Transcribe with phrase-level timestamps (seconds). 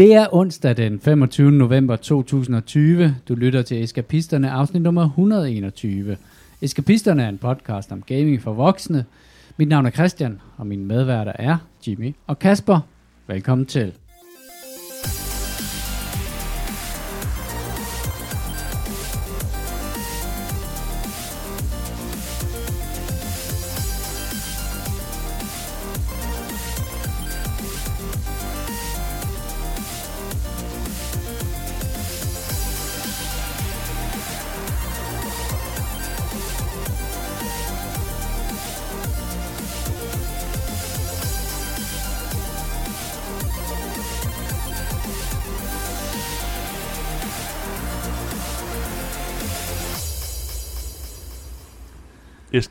[0.00, 1.50] Det er onsdag den 25.
[1.50, 3.16] november 2020.
[3.28, 6.16] Du lytter til Eskapisterne, afsnit nummer 121.
[6.62, 9.04] Eskapisterne er en podcast om gaming for voksne.
[9.56, 12.80] Mit navn er Christian, og mine medværter er Jimmy og Kasper.
[13.26, 13.92] Velkommen til.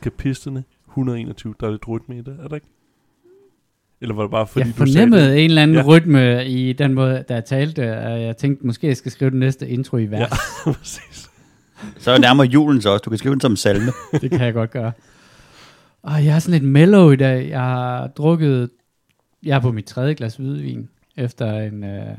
[0.00, 1.54] Eskapisterne 121.
[1.60, 2.66] Der er lidt rytme i det, er der ikke?
[4.00, 5.38] Eller var det bare fordi, jeg du sagde det?
[5.38, 5.82] en eller anden Ja.
[5.82, 9.38] rytme i den måde, der jeg talte, og jeg tænkte, måske jeg skal skrive den
[9.38, 10.20] næste intro i vers.
[10.66, 11.30] Ja, præcis.
[11.98, 13.02] Så er det nærmere julen så også.
[13.02, 13.92] Du kan skrive den som salme.
[14.20, 14.92] Det kan jeg godt gøre.
[16.02, 17.48] Og jeg er sådan lidt mellow i dag.
[17.48, 18.70] Jeg har drukket...
[19.42, 21.84] Jeg er på mit tredje glas hvidvin, efter en...
[21.84, 22.16] Øh, en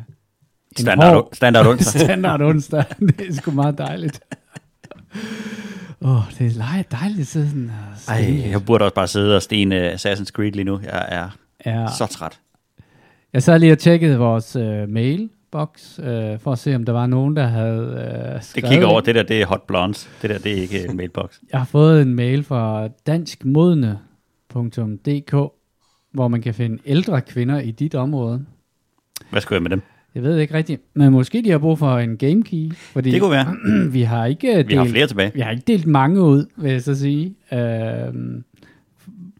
[0.78, 2.02] Standard, hård standard onsdag.
[2.06, 2.84] standard onsdag.
[3.00, 4.20] det er sgu meget dejligt.
[6.02, 7.72] Åh, oh, det er dejligt at sidde sådan
[8.08, 10.80] og Ej, jeg burde også bare sidde og stene Assassin's Creed lige nu.
[10.84, 11.30] Jeg er
[11.66, 11.88] ja.
[11.98, 12.40] så træt.
[13.34, 17.06] Jeg sad lige og tjekkede vores øh, mailbox, øh, for at se, om der var
[17.06, 18.70] nogen, der havde øh, Det skrevet...
[18.70, 20.10] kigger over, det der det er hot blondes.
[20.22, 21.40] Det der det er ikke en mailbox.
[21.52, 25.32] Jeg har fået en mail fra danskmodne.dk,
[26.12, 28.46] hvor man kan finde ældre kvinder i dit område.
[29.30, 29.82] Hvad skal jeg med dem?
[30.16, 33.22] Jeg ved ikke rigtigt, men måske de har brug for en game key, fordi Det
[33.22, 33.56] kunne være.
[33.98, 35.32] vi har ikke delt, Vi har flere tilbage.
[35.34, 38.44] vi har ikke delt mange ud, vil jeg så sige, øhm,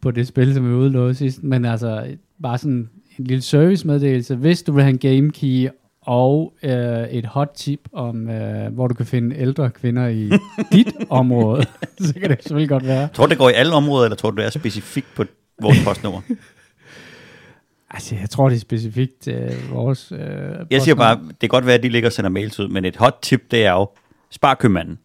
[0.02, 2.06] på det spil, som vi udlovede sidst, men altså
[2.42, 5.68] bare sådan en lille servicemeddelelse, hvis du vil have en game key
[6.02, 6.72] og øh,
[7.10, 10.30] et hot tip om, øh, hvor du kan finde ældre kvinder i
[10.72, 11.62] dit område,
[12.00, 13.08] så kan det selvfølgelig godt være.
[13.14, 15.24] Tror du, det går i alle områder, eller tror du, det er specifikt på
[15.62, 16.20] vores postnummer?
[17.92, 20.12] Altså, jeg tror, det er specifikt øh, vores...
[20.12, 20.18] Øh,
[20.70, 22.84] Jeg siger bare, det kan godt være, at de ligger og sender mails ud, men
[22.84, 23.88] et hot tip, det er jo,
[24.30, 24.98] spar købmanden.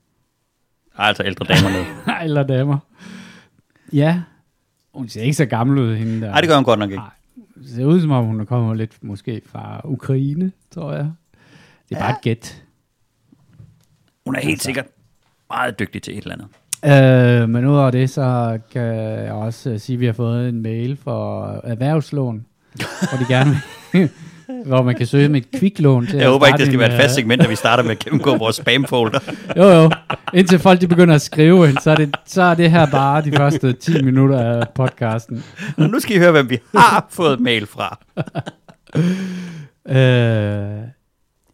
[0.98, 1.86] Er altså ældre damer med.
[2.26, 2.78] Eller damer.
[3.94, 4.22] Ja.
[4.94, 6.30] Hun ser ikke så gammel ud, hende der.
[6.32, 7.02] Nej, det gør hun godt nok ikke.
[7.02, 7.10] Nej.
[7.64, 11.12] Det ser ud som om, hun kommer lidt måske fra Ukraine, tror jeg.
[11.90, 12.64] Det er bare et gæt.
[14.26, 14.86] Hun er helt sikkert
[15.50, 16.48] meget dygtig til et eller andet.
[17.44, 18.82] Øh, men udover det, så kan
[19.26, 22.46] jeg også sige, at vi har fået en mail for erhvervslån,
[23.10, 23.62] hvor de gerne
[23.94, 24.10] vil,
[24.66, 26.90] hvor man kan søge med et kviklån til Jeg håber ikke, det skal en, være
[26.90, 29.20] et øh, fast segment, at vi starter med at gennemgå vores spamfolder.
[29.58, 29.92] Jo, jo.
[30.34, 33.32] Indtil folk de begynder at skrive så er det, så er det her bare de
[33.32, 35.44] første 10 minutter af podcasten.
[35.78, 38.00] Nu skal I høre, hvem vi har fået mail fra.
[39.90, 40.88] Øh,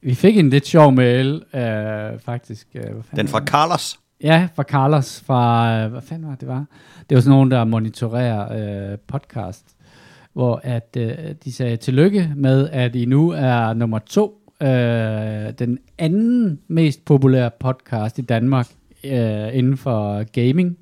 [0.02, 2.68] vi fik en lidt sjov mail, øh, faktisk.
[2.76, 2.84] Øh,
[3.16, 3.40] Den fra?
[3.46, 4.00] Carlos.
[4.24, 6.66] Ja, fra Carlos, fra, øh, hvad fanden var det, det var?
[7.10, 9.66] Det var sådan nogen, der monitorerer øh, podcast,
[10.34, 11.14] hvor at øh,
[11.46, 14.68] de sagde tillykke med, at I nu er nummer to, øh,
[15.60, 18.68] den anden mest populære podcast i Danmark
[19.04, 20.78] øh, inden for gaming,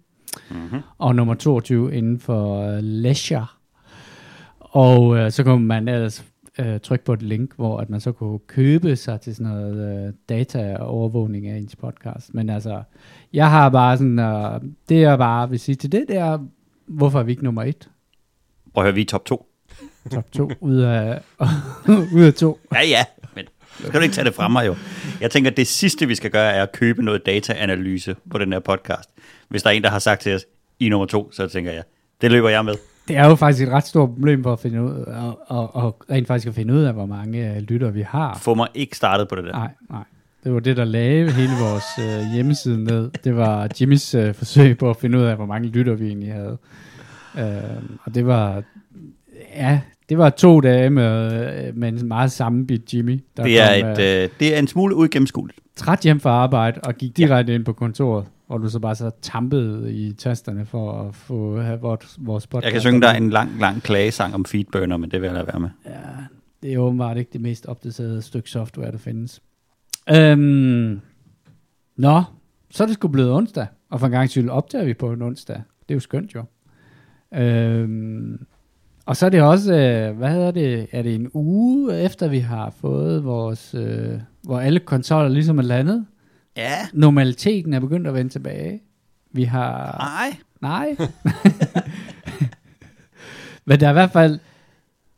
[0.51, 0.79] Mm-hmm.
[0.97, 3.45] og nummer 22 inden for øh, leisure.
[4.59, 6.25] Og øh, så kunne man ellers
[6.59, 10.05] øh, trykke på et link, hvor at man så kunne købe sig til sådan noget
[10.07, 12.33] øh, data-overvågning af ens podcast.
[12.33, 12.83] Men altså,
[13.33, 16.37] jeg har bare sådan, øh, det jeg bare vil sige til det, det er,
[16.87, 17.89] hvorfor er vi ikke nummer et?
[18.73, 19.47] Prøv at høre, vi er top 2.
[20.11, 21.21] Top to ud af,
[22.15, 22.59] ud af to.
[22.73, 23.03] Ja, ja,
[23.35, 23.45] men
[23.79, 24.75] skal du ikke tage det fra mig jo.
[25.21, 28.53] Jeg tænker, at det sidste, vi skal gøre, er at købe noget dataanalyse på den
[28.53, 29.09] her podcast.
[29.49, 30.45] Hvis der er en, der har sagt til os,
[30.79, 31.83] I er nummer to, så tænker jeg,
[32.21, 32.73] det løber jeg med.
[33.07, 35.97] Det er jo faktisk et ret stort problem for at finde ud og, og, og
[36.09, 38.39] rent faktisk at finde ud af, hvor mange øh, lytter vi har.
[38.41, 39.51] Få mig ikke startet på det der.
[39.51, 40.03] Nej, nej.
[40.43, 43.11] Det var det, der lagde hele vores øh, hjemmeside ned.
[43.23, 46.33] Det var Jimmys øh, forsøg på at finde ud af, hvor mange lytter vi egentlig
[46.33, 46.57] havde.
[47.37, 47.45] Øh,
[48.03, 48.63] og det var,
[49.55, 51.33] ja, det var to dage med,
[51.67, 54.59] øh, med en meget sammenbit Jimmy, der Det er, kom, et, øh, øh, det er
[54.59, 55.59] en smule uigennemskueligt.
[55.75, 59.11] træt hjem fra arbejde og gik direkte ind på kontoret, hvor du så bare så
[59.21, 62.65] tampede i tasterne for at få have vores, vores podcast.
[62.65, 65.47] Jeg kan synge dig en lang, lang klagesang om feedburner, men det vil jeg lade
[65.47, 65.69] være med.
[65.85, 65.91] Ja,
[66.63, 69.41] det er åbenbart ikke det mest opdaterede stykke software, der findes.
[70.09, 71.01] Øhm,
[71.97, 72.23] nå,
[72.69, 75.21] så er det sgu blevet onsdag, og for en gang skyld opdager vi på en
[75.21, 75.61] onsdag.
[75.81, 76.43] Det er jo skønt jo.
[77.33, 78.45] Øhm,
[79.05, 82.39] og så er det også, øh, hvad hedder det, er det en uge efter vi
[82.39, 86.05] har fået vores, øh, hvor alle konsoller ligesom er landet.
[86.57, 88.81] Ja, Normaliteten er begyndt at vende tilbage.
[89.31, 89.97] Vi har...
[89.97, 90.37] nej.
[90.61, 90.95] Nej.
[93.65, 94.39] Men der er i hvert fald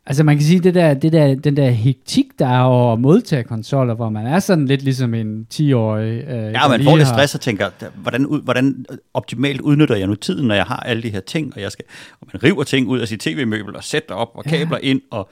[0.06, 3.00] Altså man kan sige, det der, det der, den der hektik, der er over at
[3.00, 6.24] modtage konsoller, hvor man er sådan lidt ligesom en 10-årig.
[6.24, 8.84] Øh, Ja, man får lidt stress og tænker, da- hvordan, hvordan
[9.14, 11.84] optimalt udnytter jeg nu tiden, når jeg har alle de her ting, og jeg skal,
[12.20, 15.28] og man river ting ud af sit tv-møbel og sætter op, og kabler ind, og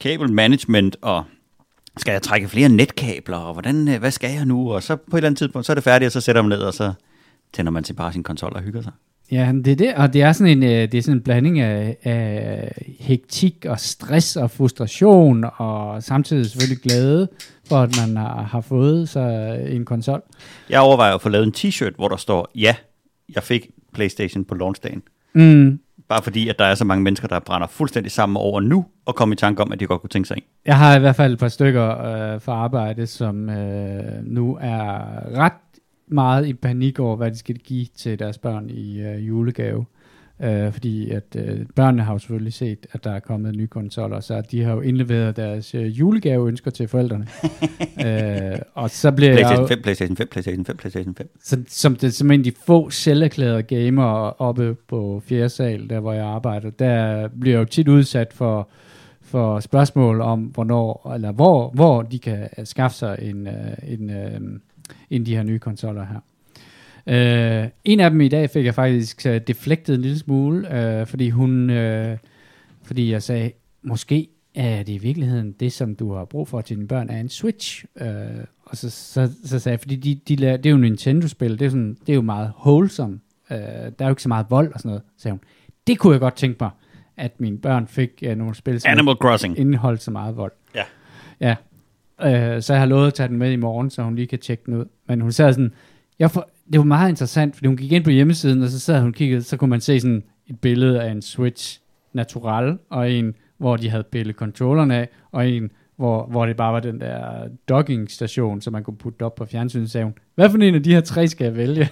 [0.00, 1.24] kabelmanagement, og
[1.96, 4.72] skal jeg trække flere netkabler, og hvordan, øh, hvad skal jeg nu?
[4.72, 6.48] Og så på et eller andet tidspunkt, så er det færdigt, og så sætter man
[6.48, 6.92] ned, og så
[7.52, 8.92] tænder man til bare sin konsol og hygger sig.
[9.32, 11.60] Ja, det er det, og det er sådan en, øh, det er sådan en blanding
[11.60, 17.28] af, af hektik og stress og frustration, og samtidig selvfølgelig glæde
[17.68, 20.22] for, at man har, har fået sig en konsol.
[20.70, 22.74] Jeg overvejer at få lavet en t-shirt, hvor der står, ja,
[23.34, 25.02] jeg fik Playstation på launchdagen.
[25.34, 25.80] Mm.
[26.08, 29.14] Bare fordi, at der er så mange mennesker, der brænder fuldstændig sammen over nu, og
[29.14, 30.42] kommer i tanke om, at de godt kunne tænke sig en.
[30.66, 35.02] Jeg har i hvert fald et par stykker øh, fra arbejde, som øh, nu er
[35.38, 35.52] ret
[36.12, 39.84] meget i panik over, hvad de skal give til deres børn i øh, julegave.
[40.42, 44.20] Øh, fordi at øh, børnene har jo selvfølgelig set, at der er kommet nye konsoller,
[44.20, 47.26] så de har jo indleveret deres øh, julegaveønsker til forældrene.
[48.06, 51.28] øh, og så bliver PlayStation 5, PlayStation 5, PlayStation 5, PlayStation 5.
[51.42, 56.00] så, som det som en af de få selverklærede gamere oppe på fjerde sal, der
[56.00, 58.68] hvor jeg arbejder, der bliver jeg jo tit udsat for,
[59.20, 64.36] for spørgsmål om, hvornår, eller hvor, hvor de kan skaffe sig en, øh, en, øh,
[64.36, 64.62] en
[65.10, 66.20] af de her nye konsoller her.
[67.06, 70.58] Uh, en af dem i dag fik jeg faktisk uh, deflektet en lille smule,
[71.00, 72.16] uh, fordi hun, uh,
[72.82, 73.50] fordi jeg sagde,
[73.82, 77.20] måske er det i virkeligheden det, som du har brug for til dine børn, er
[77.20, 77.84] en Switch.
[78.00, 78.06] Uh,
[78.64, 81.58] og så, så, så sagde jeg, fordi de, de laver, det er jo en Nintendo-spil,
[81.58, 83.20] det er, sådan, det er jo meget wholesome.
[83.50, 85.40] Uh, der er jo ikke så meget vold og sådan noget, sagde hun.
[85.86, 86.70] Det kunne jeg godt tænke mig,
[87.16, 89.58] at mine børn fik uh, nogle spil, som Animal Crossing.
[89.58, 90.52] indeholdt så meget vold.
[90.74, 90.84] Ja.
[91.40, 91.56] Ja.
[92.22, 94.38] Øh, så jeg har lovet at tage den med i morgen, så hun lige kan
[94.38, 94.84] tjekke den ud.
[95.08, 95.72] Men hun sad sådan,
[96.18, 99.00] jeg for, det var meget interessant, fordi hun gik ind på hjemmesiden, og så sad
[99.00, 101.80] hun og kiggede, så kunne man se sådan et billede af en Switch
[102.12, 106.72] Natural, og en, hvor de havde pillet controlleren af, og en, hvor, hvor det bare
[106.72, 110.50] var den der docking station, som man kunne putte op på fjernsynet, sagde hun, hvad
[110.50, 111.88] for en af de her tre skal jeg vælge?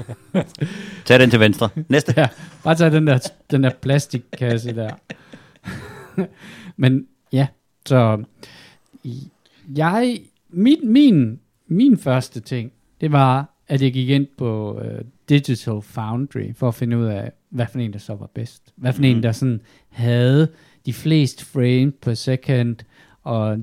[1.04, 1.68] Tag den til venstre.
[1.88, 2.14] Næste.
[2.16, 2.28] Ja,
[2.64, 4.90] bare tage den der, den der plastikkasse der.
[6.76, 7.46] Men ja,
[7.86, 8.24] så
[9.04, 9.28] i-
[9.76, 14.84] jeg, min, min, min første ting, det var, at jeg gik ind på uh,
[15.28, 18.72] Digital Foundry for at finde ud af, hvad for en, der så var bedst.
[18.76, 19.08] Hvad for mm.
[19.08, 19.16] Mhm.
[19.16, 20.48] en, der sådan havde
[20.86, 22.76] de fleste frame per second,
[23.22, 23.58] og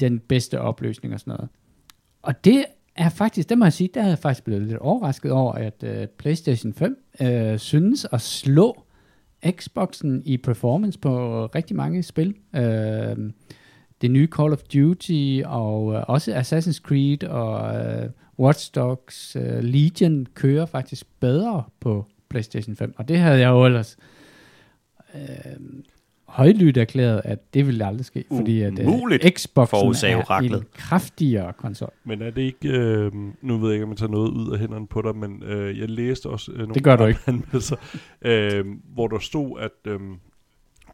[0.00, 1.48] den bedste opløsning og sådan noget.
[2.22, 2.64] Og det
[2.96, 5.84] er faktisk, det må jeg sige, der er jeg faktisk blevet lidt overrasket over, at
[5.86, 8.84] uh, PlayStation 5 uh, synes at slå
[9.50, 12.34] Xboxen i performance på rigtig mange spil.
[12.52, 12.60] Uh,
[14.02, 18.10] det nye Call of Duty og uh, også Assassin's Creed og uh,
[18.44, 22.94] Watch Dogs uh, Legion kører faktisk bedre på PlayStation 5.
[22.96, 23.96] Og det havde jeg jo ellers
[25.14, 25.20] uh,
[26.24, 31.52] højlydt erklæret, at det ville aldrig ske, fordi at Umuligt, uh, Xboxen er en kraftigere
[31.52, 31.92] konsol.
[32.04, 33.12] Men er det ikke, øh,
[33.42, 35.78] nu ved jeg ikke, om jeg tager noget ud af hænderne på dig, men øh,
[35.78, 37.20] jeg læste også øh, nogle Det gør du ikke.
[37.26, 37.76] anmeldelser,
[38.22, 38.64] øh,
[38.94, 40.00] hvor der stod, at øh,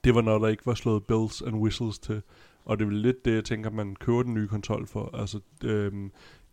[0.04, 2.22] det var når der ikke var slået bells and whistles til.
[2.68, 5.10] Og det er vel lidt det, jeg tænker, man køber den nye konsol for.
[5.14, 5.92] Altså, øh,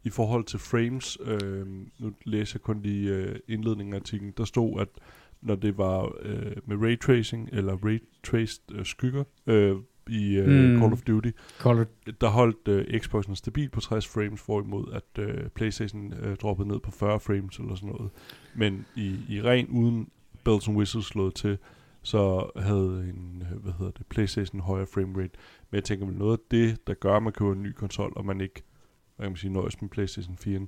[0.03, 1.65] i forhold til frames, øh,
[2.00, 4.88] nu læser jeg kun lige øh, indledningen af artiklen, der stod, at
[5.41, 9.75] når det var øh, med ray tracing, eller ray traced øh, skygger øh,
[10.09, 10.53] i øh, Mm.
[10.53, 10.79] mm.
[10.79, 11.85] Call of Duty, Call of
[12.21, 16.79] der holdt øh, Xboxen stabil på 60 frames, hvorimod at øh, Playstation øh, droppede ned
[16.79, 18.12] på 40 frames eller sådan noget.
[18.55, 20.10] Men i, i ren uden
[20.43, 21.57] bells and whistles slået til,
[22.05, 25.29] så havde en, hvad hedder det, Playstation højere frame rate.
[25.71, 28.13] Men jeg tænker vel noget af det, der gør, at man køber en ny konsol,
[28.15, 28.63] og man ikke,
[29.15, 30.59] hvad kan man sige, nøjes med Playstation 4,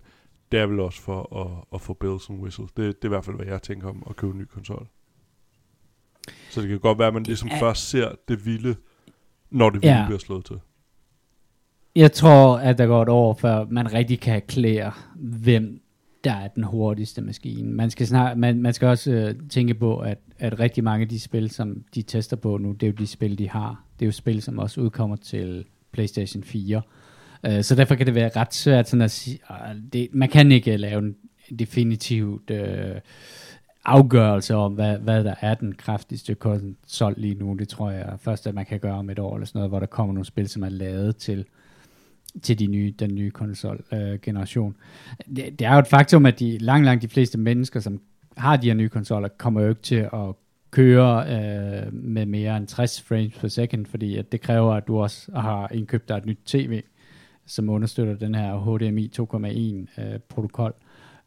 [0.52, 2.72] det er vel også for at, at få bells and whistles.
[2.72, 4.88] Det, det er i hvert fald, hvad jeg tænker om at købe en ny konsol.
[6.50, 8.76] Så det kan godt være, at man ligesom er- først ser det vilde,
[9.50, 10.06] når det vilde Ja.
[10.06, 10.60] bliver slået til.
[11.96, 15.82] Jeg tror, at der går et år, før man rigtig kan erklære, hvem
[16.24, 17.72] der er den hurtigste maskine.
[17.72, 21.10] Man skal, snart, man, man skal også øh, tænke på, at, at rigtig mange af
[21.10, 23.84] de spil, som de tester på nu, det er jo de spil, de har.
[24.00, 26.82] Det er jo spil, som også udkommer til PlayStation 4.
[27.48, 30.30] Uh, øh, så derfor kan det være ret svært sådan at sige, uh, det, man
[30.30, 31.16] kan ikke øh, lave en
[31.60, 32.98] definitivt uh,
[33.86, 37.54] afgørelse om, hvad, hvad der er den kraftigste konsol lige nu.
[37.54, 39.80] Det tror jeg først, at man kan gøre om et år eller sådan noget, hvor
[39.80, 41.46] der kommer nogle spil, som er lavet til
[42.44, 44.76] til de nye, den nye konsol-generation.
[45.30, 48.02] Øh, det, det er jo et faktum, at de langt, langt de fleste mennesker, som
[48.38, 50.36] har de her nye konsoller, kommer jo ikke til at
[50.72, 55.00] køre øh, med mere end 60 frames per second, fordi at det kræver, at du
[55.00, 56.84] også har indkøbt dig et nyt tv,
[57.46, 60.74] som understøtter den her HDMI 2.1 øh, protokol.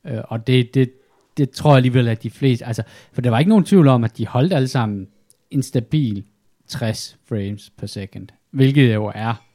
[0.07, 0.93] Øh, og det, det,
[1.37, 4.05] det tror jeg alligevel, at de fleste, altså, for der var ikke nogen tvivl om,
[4.05, 5.09] at de holdt alle sammen
[5.51, 6.25] en stabil
[6.67, 8.29] 60 frames per second.
[8.51, 9.50] hvilket jo er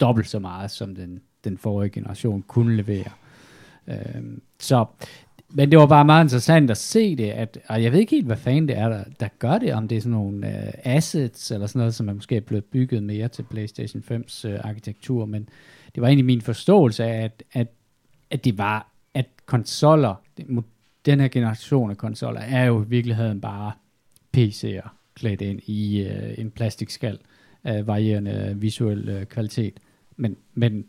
[0.00, 3.10] dobbelt så meget, som den, den forrige generation kunne levere.
[3.88, 4.22] Øh,
[4.58, 4.84] så,
[5.50, 8.26] men det var bare meget interessant at se det, at, og jeg ved ikke helt,
[8.26, 11.50] hvad fanden det er, der, der gør det, om det er sådan nogle øh, assets,
[11.50, 15.48] eller sådan noget, som er måske blevet bygget mere til PlayStation 5's øh, arkitektur, men
[15.94, 17.68] det var egentlig min forståelse af, at, at,
[18.30, 20.14] at det var, at konsoller,
[21.06, 23.72] den her generation af konsoller, er jo i virkeligheden bare
[24.36, 27.18] PC'er klædt ind i øh, en plastikskal
[27.64, 29.80] af varierende øh, visuel øh, kvalitet.
[30.20, 30.84] Men, men,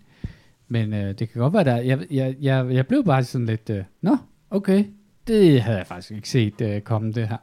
[0.67, 3.69] men uh, det kan godt være, der, jeg, jeg, jeg, jeg blev bare sådan lidt,
[3.69, 4.17] uh, nå,
[4.49, 4.85] okay,
[5.27, 7.37] det havde jeg faktisk ikke set uh, komme det her.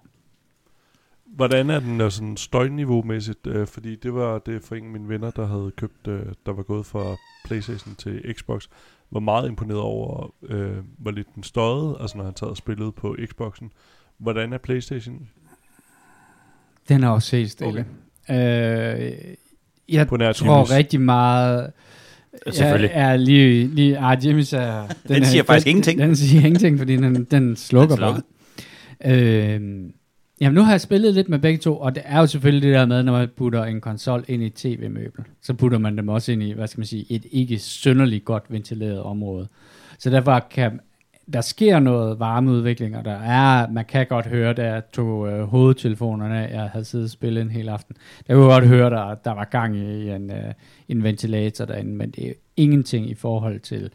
[1.25, 3.47] Hvordan er den uh, sådan støjniveau-mæssigt?
[3.47, 6.52] Uh, fordi det var det for en af mine venner, der havde købt, uh, der
[6.52, 8.69] var gået fra Playstation til Xbox,
[9.11, 12.93] var meget imponeret over, uh, hvor lidt den støjede, altså når han taget og spillede
[12.93, 13.73] på Xboxen.
[14.19, 15.28] Hvordan er Playstation?
[16.88, 17.87] Den er også helt stille.
[18.28, 19.12] Okay.
[19.33, 19.35] Uh,
[19.88, 21.71] jeg På nær tror rigtig meget...
[22.50, 22.90] Selvfølgelig.
[22.95, 23.66] Jeg er lige...
[23.66, 24.87] lige ah, Jimmy's er...
[25.09, 25.99] Den siger faktisk ingenting.
[25.99, 28.23] Den, den siger ingenting, fordi den, den slukker Den bare.
[29.05, 29.93] Øhm,
[30.40, 32.75] jamen, nu har jeg spillet lidt med begge to, og det er jo selvfølgelig det
[32.75, 36.33] der med, når man putter en konsol ind i tv-møbel, så putter man dem også
[36.33, 39.49] ind i, hvad skal man sige, et ikke synderligt godt ventileret område.
[39.99, 40.81] Så derfor kan
[41.33, 45.42] der sker noget varmeudvikling, og der er, man kan godt høre, da jeg tog øh,
[45.42, 48.90] hovedtelefonerne af, jeg havde siddet og spillet en hel aften, der kunne jeg godt høre,
[48.90, 50.52] der, der var gang i en, øh,
[50.88, 53.90] en ventilator derinde, men det er ingenting i forhold til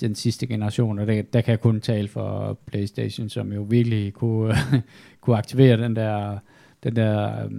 [0.00, 4.12] den sidste generation, og det, der kan jeg kun tale for Playstation, som jo virkelig
[4.12, 4.54] kunne,
[5.20, 6.38] kunne aktivere den der,
[6.84, 7.50] den der øh,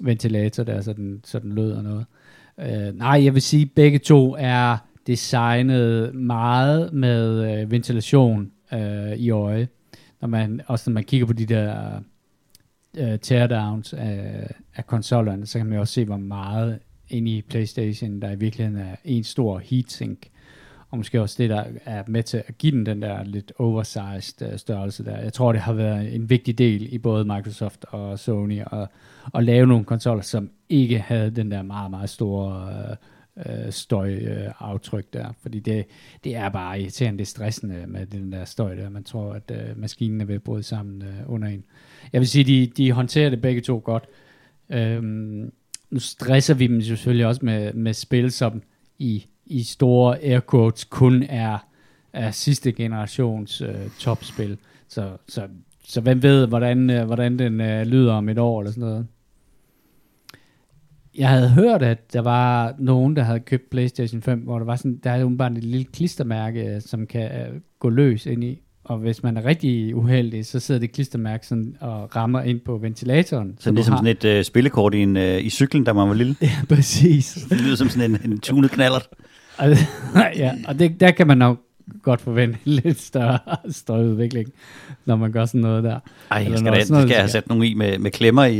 [0.00, 2.06] ventilator der, så den, så den lød og noget.
[2.60, 9.30] Øh, nej, jeg vil sige, begge to er designet meget med øh, ventilation øh, i
[9.30, 9.68] øje.
[10.20, 12.00] Når man, også når man kigger på de der
[12.96, 17.42] øh, teardowns af, af konsollerne, så kan man jo også se, hvor meget inde i
[17.42, 20.28] Playstation, der i virkeligheden er en stor heatsink,
[20.90, 24.52] og måske også det, der er med til at give den den der lidt oversized
[24.52, 25.18] øh, størrelse der.
[25.18, 28.88] Jeg tror, det har været en vigtig del i både Microsoft og Sony at,
[29.34, 32.96] at lave nogle konsoller, som ikke havde den der meget, meget store øh,
[33.46, 35.32] øh, støjaftryk øh, der.
[35.42, 35.84] Fordi det,
[36.24, 38.88] det er bare irriterende, det er stressende med den der støj der.
[38.88, 41.64] Man tror, at øh, maskinen er ved at bryde sammen øh, under en.
[42.12, 44.04] Jeg vil sige, de, de håndterer det begge to godt.
[44.70, 45.52] Øhm,
[45.90, 48.62] nu stresser vi dem selvfølgelig også med, med spil, som
[48.98, 51.58] i, i store air quotes kun er,
[52.12, 54.58] er sidste generations øh, topspil.
[54.88, 55.48] Så, så,
[55.84, 59.06] så hvem ved, hvordan, øh, hvordan den øh, lyder om et år eller sådan noget.
[61.18, 64.76] Jeg havde hørt, at der var nogen, der havde købt PlayStation 5, hvor der var
[64.76, 68.60] sådan, der er jo bare et lille klistermærke, som kan øh, gå løs ind i.
[68.84, 72.78] Og hvis man er rigtig uheldig, så sidder det klistermærke sådan og rammer ind på
[72.78, 73.56] ventilatoren.
[73.60, 76.08] Så du ligesom har- sådan et øh, spillekort i, en, øh, i cyklen, da man
[76.08, 76.36] var lille.
[76.42, 77.46] Ja, præcis.
[77.50, 79.08] Det lyder som sådan en, en tunet knallert.
[80.36, 81.60] Ja, og det, der kan man nok
[82.10, 83.38] godt forvente en lidt større
[83.70, 84.52] støjudvikling,
[85.04, 86.00] når man gør sådan noget der.
[86.30, 88.10] Ej, Eller jeg skal, noget- da, noget, skal jeg have sat nogle i med, med
[88.10, 88.58] klemmer i,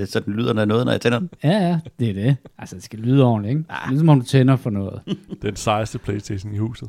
[0.00, 1.30] øh, så den lyder noget, når jeg tænder den.
[1.44, 2.36] Ja, ja, det er det.
[2.58, 3.64] Altså, det skal lyde ordentligt, ikke?
[3.68, 3.88] Ah.
[3.90, 5.00] Ligesom om du tænder for noget.
[5.42, 6.88] Den sejeste Playstation i huset.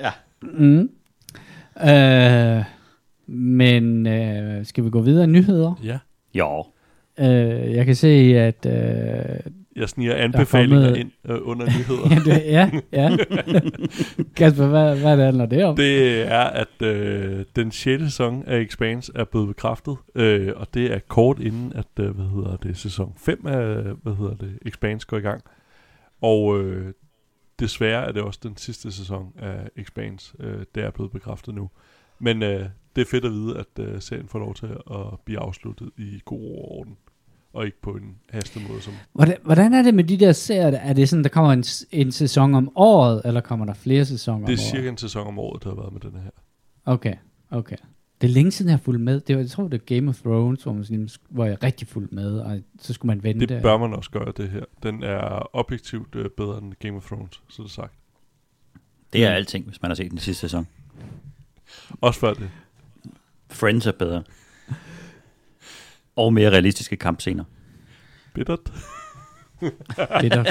[0.00, 0.10] Ja.
[0.42, 0.90] Mm.
[1.88, 2.64] Øh,
[3.26, 5.80] men øh, skal vi gå videre i nyheder?
[5.84, 5.98] Ja.
[6.34, 6.64] Jo.
[7.20, 7.26] Øh,
[7.74, 8.66] jeg kan se, at...
[8.66, 12.08] Øh, Jeg sniger anbefalinger kommet- ind øh, under nyheder.
[12.14, 13.16] ja, det, ja, ja.
[14.36, 15.76] Kasper, hvad, hvad handler det om?
[15.76, 18.02] Det er, at øh, den 6.
[18.02, 22.24] sæson af Expanse er blevet bekræftet, øh, og det er kort inden, at øh, hvad
[22.24, 25.42] hedder det, sæson 5 af hvad hedder det, Expanse går i gang.
[26.22, 26.92] Og øh,
[27.60, 31.70] desværre er det også den sidste sæson af Expanse, øh, det er blevet bekræftet nu.
[32.18, 32.64] Men øh,
[32.96, 36.20] det er fedt at vide, at øh, serien får lov til at blive afsluttet i
[36.24, 36.96] god orden,
[37.52, 40.78] og ikke på en hastet måde, som Hvordan, hvordan er det med de der serier?
[40.78, 44.46] Er det sådan, der kommer en, en sæson om året, eller kommer der flere sæsoner
[44.46, 44.70] det er om året?
[44.70, 46.30] cirka en sæson om året, der har været med den her.
[46.84, 47.14] Okay,
[47.50, 47.76] okay.
[48.20, 49.20] Det er længe siden, jeg har fulgt med.
[49.20, 51.88] Det var, jeg tror, det er Game of Thrones, hvor, man sådan, hvor jeg rigtig
[51.88, 53.46] fulgt med, og så skulle man vente.
[53.46, 54.64] Det bør man også gøre, det her.
[54.82, 57.92] Den er objektivt øh, bedre end Game of Thrones, så er det sagt.
[59.12, 60.66] Det er alting, hvis man har set den sidste sæson.
[62.00, 62.50] Også før det.
[63.50, 64.22] Friends er bedre.
[66.20, 67.44] Og mere realistiske kampscener.
[68.34, 68.72] Bittert.
[70.20, 70.44] Bitter.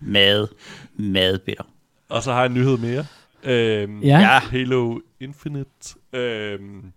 [0.00, 0.48] Mad.
[0.96, 1.64] Mad bitter.
[2.08, 3.06] Og så har jeg en nyhed mere.
[3.44, 4.18] Øhm, Ja.
[4.18, 4.38] Ja.
[4.38, 5.98] Halo Infinite.
[6.12, 6.92] Øhm,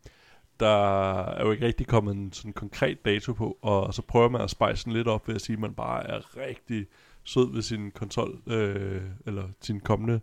[0.59, 4.41] der er jo ikke rigtig kommet en sådan konkret dato på, og så prøver man
[4.41, 6.85] at spice den lidt op ved at sige, at man bare er rigtig
[7.23, 10.19] sød ved sin konsol, øh, eller sin kommende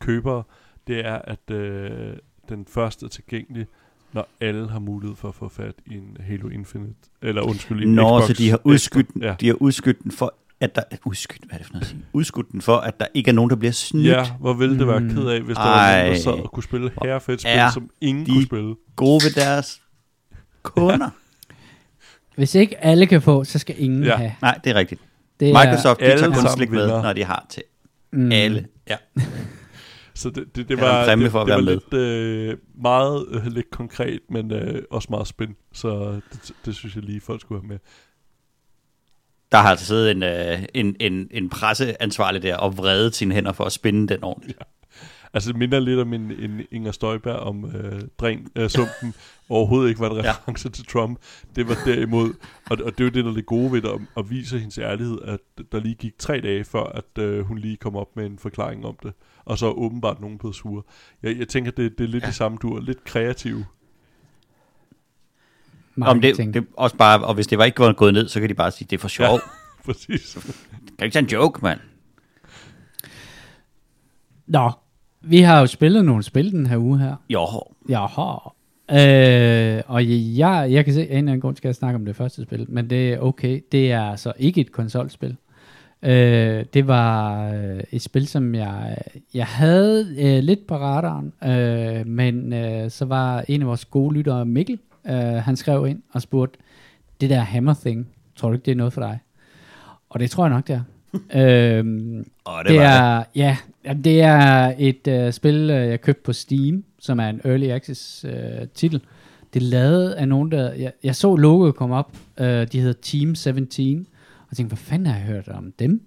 [0.00, 0.42] købere.
[0.86, 2.16] Det er, at øh,
[2.48, 3.66] den første er tilgængelig,
[4.12, 6.94] når alle har mulighed for at få fat i en Halo Infinite.
[7.22, 9.26] Eller undskyld, en Nå, Xbox så de har udskudt, efter.
[9.28, 9.34] Ja.
[9.40, 10.82] de har udskudt den for at der...
[11.04, 12.04] Udskyld, hvad er det for noget at sige?
[12.12, 14.06] Udskudt den for, at der ikke er nogen, der bliver snydt.
[14.06, 15.10] Ja, hvor ville det være Mm.
[15.10, 17.90] ked af, hvis der var nogen, der sad og kunne spille herrefedt spil, er som
[18.00, 18.74] ingen de- kunne spille.
[18.96, 19.80] Gode ved deres
[20.62, 21.10] kunder.
[22.36, 24.16] Hvis ikke alle kan få, så skal ingen Ja.
[24.16, 24.32] have.
[24.42, 25.00] Nej, det er rigtigt.
[25.40, 27.62] Det Microsoft, de alle tager kun slik med, når de har til
[28.12, 28.66] mm, alle.
[28.90, 28.96] Ja.
[30.18, 31.62] Så det, det, det var, det, det var med.
[31.62, 35.60] lidt øh, meget øh, lidt konkret, men øh, også meget spændende.
[35.72, 37.78] Så det, det synes jeg lige, folk skulle have med.
[39.52, 43.52] Der har altså siddet en, øh, en, en, en presseansvarlig der og vredet sine hænder
[43.52, 44.58] for at spinde den ordentligt.
[45.34, 49.14] Altså det minder lidt om en, en Inger Støjberg om øh, dræn, øh, sumpen,
[49.48, 50.72] overhovedet ikke var en reference ja.
[50.72, 51.18] til Trump.
[51.56, 52.34] Det var derimod,
[52.70, 54.58] og, og det er jo det, der er det gode ved det, at, at vise
[54.58, 55.40] hendes ærlighed, at
[55.72, 58.84] der lige gik tre dage før, at øh, hun lige kom op med en forklaring
[58.84, 59.12] om det.
[59.44, 60.82] Og så er åbenbart nogen blevet sure.
[61.22, 62.26] Jeg, jeg tænker, det, det er lidt Ja.
[62.26, 63.64] det samme, du er lidt kreativ.
[66.00, 68.48] Om det, det også bare, og hvis det var ikke var gået ned, så kan
[68.48, 69.34] de bare sige, det er for sjov.
[69.34, 69.38] Ja.
[69.84, 70.38] Præcis.
[70.98, 71.80] Kan ikke tage en joke, mand?
[74.46, 74.70] Nå,
[75.20, 77.16] vi har jo spillet nogle spil den her uge her.
[77.30, 77.46] Jo,
[77.88, 78.38] Jaha.
[78.90, 80.02] Øh, og
[80.38, 82.42] jeg, jeg kan se, at en eller anden grund skal jeg snakke om det første
[82.42, 83.60] spil, men det er okay.
[83.72, 85.36] Det er altså ikke et konsolspil.
[86.02, 88.98] Øh, det var øh, et spil, som jeg,
[89.34, 94.14] jeg havde øh, lidt på radaren, øh, men øh, så var en af vores gode
[94.14, 96.58] lyttere, Mikkel, øh, han skrev ind og spurgte,
[97.20, 99.18] det der Hammer Thing, tror du ikke, det er noget for dig?
[100.10, 100.80] Og det tror jeg nok, det er.
[101.40, 106.22] øhm, og det, det, er, Ja, jamen, det er et uh, spil, uh, jeg købte
[106.24, 109.00] på Steam, som er en Early Access uh, titel.
[109.54, 110.72] Det er lavet af nogen, der...
[110.72, 112.16] Jeg, jeg så logoet komme op.
[112.40, 114.06] Uh, de hedder Team 17.
[114.50, 116.00] Og tænkte, hvad fanden har jeg hørt om dem?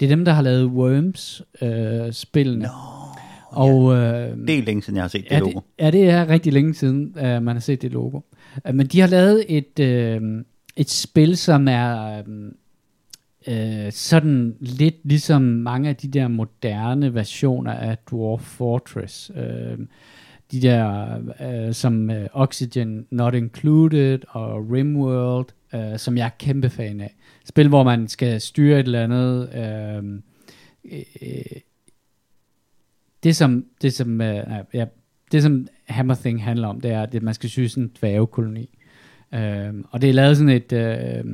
[0.00, 2.62] Det er dem, der har lavet Worms-spillene.
[2.62, 2.68] Nå,
[3.46, 5.50] og, uh, det er længe siden, jeg har set det ja, logo.
[5.50, 8.20] det, ja, det er rigtig længe siden, uh, man har set det logo.
[8.68, 10.42] Uh, men de har lavet et, uh,
[10.76, 12.52] et spil, som er um,
[13.48, 19.30] øh, sådan lidt ligesom mange af de der moderne versioner af Dwarf Fortress.
[19.34, 19.78] Øh,
[20.52, 26.70] de der, øh, som øh, Oxygen Not Included og Rimworld, øh, som jeg er kæmpe
[26.70, 27.14] fan af.
[27.44, 29.54] Spil, hvor man skal styre et eller andet...
[29.54, 30.20] Øh,
[31.22, 31.60] øh,
[33.22, 34.84] det som, det som, øh, ja,
[35.32, 38.78] det som Hammer Thing handler om, det er, at man skal syge sådan en dværgekoloni.
[39.34, 41.24] Øh, og det er lavet sådan et, øh,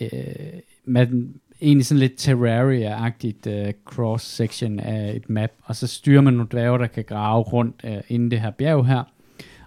[0.00, 6.34] øh, man egentlig sådan lidt Terraria-agtigt øh, cross-section af et map, og så styrer man
[6.34, 9.02] nogle dværge, der kan grave rundt øh, inden det her bjerg her.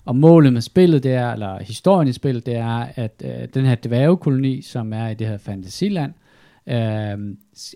[0.05, 3.65] Og målet med spillet, det er, eller historien i spillet, det er, at øh, den
[3.65, 6.13] her dværgekoloni, som er i det her fantasiland,
[6.67, 6.75] øh,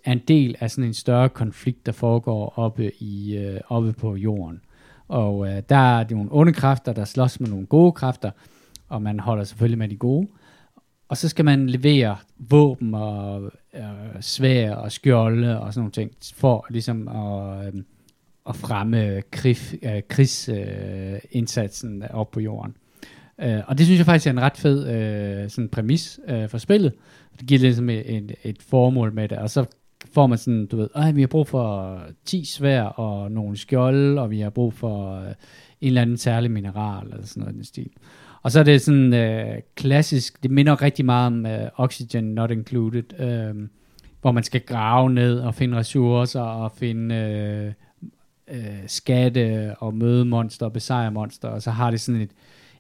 [0.06, 4.16] er en del af sådan en større konflikt, der foregår oppe, i, øh, oppe på
[4.16, 4.62] jorden.
[5.08, 8.32] Og øh, der er nogle onde kræfter, der slås med nogle gode kræfter,
[8.90, 10.28] og man holder selvfølgelig med de gode.
[11.10, 13.82] Og så skal man levere våben og øh,
[14.22, 17.74] svær og skjolde og sådan nogle ting, for ligesom at, øh,
[18.50, 22.76] at fremme krig, øh, krigsindsatsen øh, op på jorden.
[23.42, 26.58] Øh, og det synes jeg faktisk er en ret fed øh, sådan præmis øh, for
[26.58, 26.94] spillet.
[27.40, 29.66] Det giver ligesom et, et, et formål med det, og så
[30.14, 34.22] får man sådan, du ved, Ej, vi har brug for 10 svær og nogle skjolde,
[34.22, 35.28] og vi har brug for øh,
[35.82, 37.90] en eller anden særlig mineral, eller sådan noget i den stil.
[38.48, 42.52] Og så er det sådan øh, klassisk, det minder rigtig meget om øh, Oxygen Not
[42.52, 43.68] Included, øh,
[44.22, 47.74] hvor man skal grave ned og finde ressourcer og finde øh,
[48.58, 52.32] øh, skatte og møde monster og besejre monster, og så har det sådan et,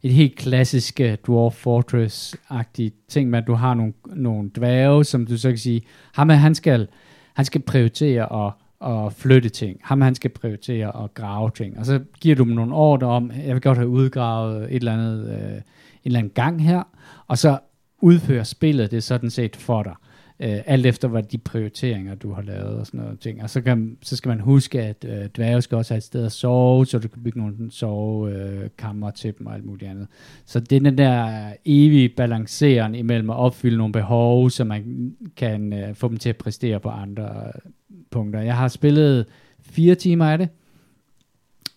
[0.03, 5.25] et helt klassisk uh, Dwarf Fortress-agtigt ting med, at du har nogle, nogle dværge, som
[5.25, 5.81] du så kan sige,
[6.13, 6.87] ham han skal,
[7.33, 8.53] han skal prioritere at,
[8.85, 9.79] at flytte ting.
[9.83, 11.79] Ham han skal prioritere at grave ting.
[11.79, 14.93] Og så giver du dem nogle ordre om, jeg vil godt have udgravet et eller
[14.93, 15.61] andet, øh, en
[16.05, 16.83] eller anden gang her,
[17.27, 17.59] og så
[18.01, 19.95] udfører spillet det sådan set for dig.
[20.39, 23.43] Øh, alt efter hvad de prioriteringer, du har lavet og sådan noget ting.
[23.43, 26.25] Og så, kan, så skal man huske, at øh, dværge skal også have et sted
[26.25, 30.07] at sove, så du kan bygge nogle sovekammer øh, til dem og alt muligt andet.
[30.45, 35.73] Så det er den der evige balanceren imellem at opfylde nogle behov, så man kan
[35.73, 37.71] øh, få dem til at præstere på andre øh,
[38.11, 38.41] punkter.
[38.41, 39.25] Jeg har spillet
[39.61, 40.49] fire timer af det,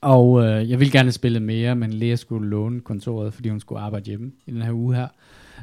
[0.00, 3.60] og øh, jeg ville gerne have spillet mere, men Lea skulle låne kontoret, fordi hun
[3.60, 5.08] skulle arbejde hjemme i den her uge her.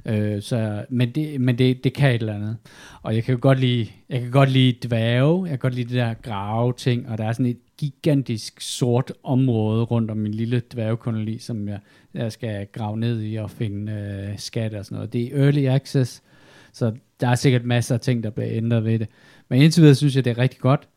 [0.05, 2.57] Øh, så, men det, men det, det kan et eller andet.
[3.01, 5.87] Og jeg kan jo godt lide, jeg kan godt lide dværge, jeg kan godt lide
[5.87, 10.33] det der grave ting, og der er sådan et gigantisk sort område rundt om min
[10.33, 11.79] lille dværgekoloni, som jeg,
[12.13, 15.13] jeg skal grave ned i og finde øh, skat og sådan noget.
[15.13, 16.23] Det er early access,
[16.73, 19.07] så der er sikkert masser af ting, der bliver ændret ved det.
[19.49, 20.87] Men indtil videre synes jeg, det er rigtig godt.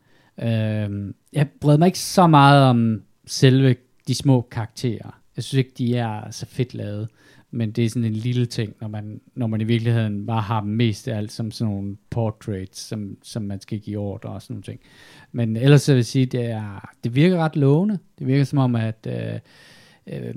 [0.42, 3.76] Øh, jeg brød mig ikke så meget om selve
[4.08, 5.20] de små karakterer.
[5.36, 7.08] Jeg synes ikke, de er så fedt lavet
[7.50, 10.60] men det er sådan en lille ting, når man, når man i virkeligheden bare har
[10.60, 14.42] dem mest af alt som sådan nogle portraits, som, som man skal give ordre og
[14.42, 14.80] sådan nogle ting.
[15.32, 17.98] Men ellers så vil jeg sige, det, er, det virker ret lovende.
[18.18, 19.38] Det virker som om, at, øh,
[20.06, 20.34] øh,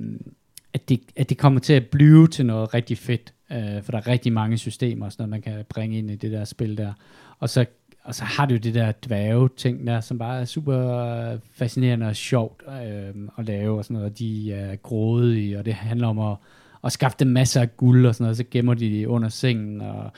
[0.74, 3.98] at, det, at det kommer til at blive til noget rigtig fedt, øh, for der
[3.98, 6.94] er rigtig mange systemer, sådan noget, man kan bringe ind i det der spil der.
[7.40, 7.66] Og så
[8.04, 12.16] og så har du det der dværge ting der, som bare er super fascinerende og
[12.16, 14.20] sjovt øh, at lave og sådan noget.
[14.20, 16.38] De er grådige, og det handler om at,
[16.84, 19.82] og skaffe dem masser af guld og sådan noget, så gemmer de det under sengen,
[19.82, 20.12] og,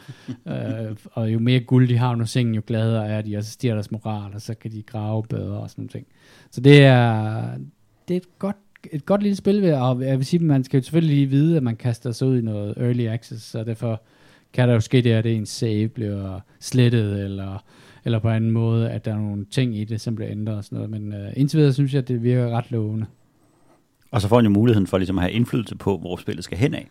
[0.47, 3.51] øh, og jo mere guld de har under sengen, jo gladere er de, og så
[3.51, 6.07] stiger deres moral, og så kan de grave bedre og sådan noget ting.
[6.51, 7.43] Så det er,
[8.07, 8.55] det er et godt
[8.91, 11.63] et godt lille spil, og jeg vil sige, man skal jo selvfølgelig lige vide, at
[11.63, 14.01] man kaster sig ud i noget early access, så derfor
[14.53, 17.63] kan der jo ske det, at ens save bliver slettet, eller,
[18.05, 20.57] eller på en anden måde, at der er nogle ting i det, som bliver ændret
[20.57, 20.89] og sådan noget.
[20.89, 23.05] Men uh, indtil videre synes jeg, at det virker ret lovende.
[24.15, 26.57] Og så får man jo muligheden for ligesom at have indflydelse på, hvor spillet skal
[26.57, 26.87] hen af.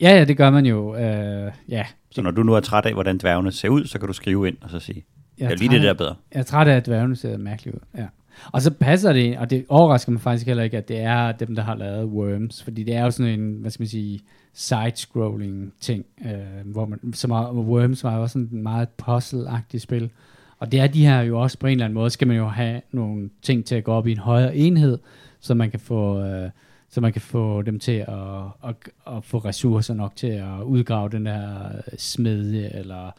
[0.00, 0.94] Ja, ja, det gør man jo.
[0.94, 1.84] Uh, ja.
[2.10, 4.48] Så når du nu er træt af, hvordan dværgene ser ud, så kan du skrive
[4.48, 5.04] ind og så sige,
[5.38, 6.14] jeg er lige det der bedre.
[6.32, 7.80] Jeg er træt af, at dværgene ser mærkeligt ud.
[7.98, 8.06] Ja.
[8.52, 11.54] Og så passer det, og det overrasker mig faktisk heller ikke, at det er dem,
[11.54, 14.20] der har lavet Worms, fordi det er jo sådan en, hvad skal man sige,
[14.54, 19.78] side-scrolling ting, øh, hvor man, som er, Worms var jo også sådan en meget puzzle-agtigt
[19.78, 20.10] spil,
[20.58, 22.48] og det er de her jo også på en eller anden måde, skal man jo
[22.48, 24.98] have nogle ting til at gå op i en højere enhed,
[25.40, 26.50] så man kan få, øh,
[26.90, 31.08] så man kan få dem til at, at, at få ressourcer nok til at udgrave
[31.08, 33.10] den der smedje, eller,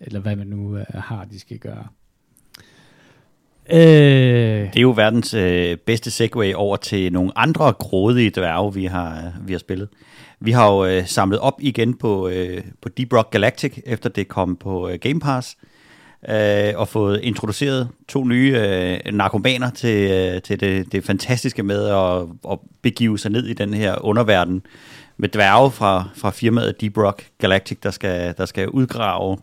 [0.00, 1.86] eller hvad man nu øh, har, de skal gøre.
[3.70, 3.78] Øh,
[4.72, 9.16] det er jo verdens øh, bedste segue over til nogle andre grådige dværge, vi har,
[9.16, 9.88] øh, vi har spillet.
[10.40, 14.28] Vi har jo øh, samlet op igen på, øh, på Deep Rock Galactic, efter det
[14.28, 15.68] kom på øh, Game Pass, øh,
[16.28, 21.86] Øh, og fået introduceret to nye øh, narkomaner til, øh, til det, det fantastiske med
[21.86, 24.62] at, at begive sig ned i den her underverden
[25.16, 29.38] med dværge fra, fra firmaet Deep Rock Galactic, der skal, der skal udgrave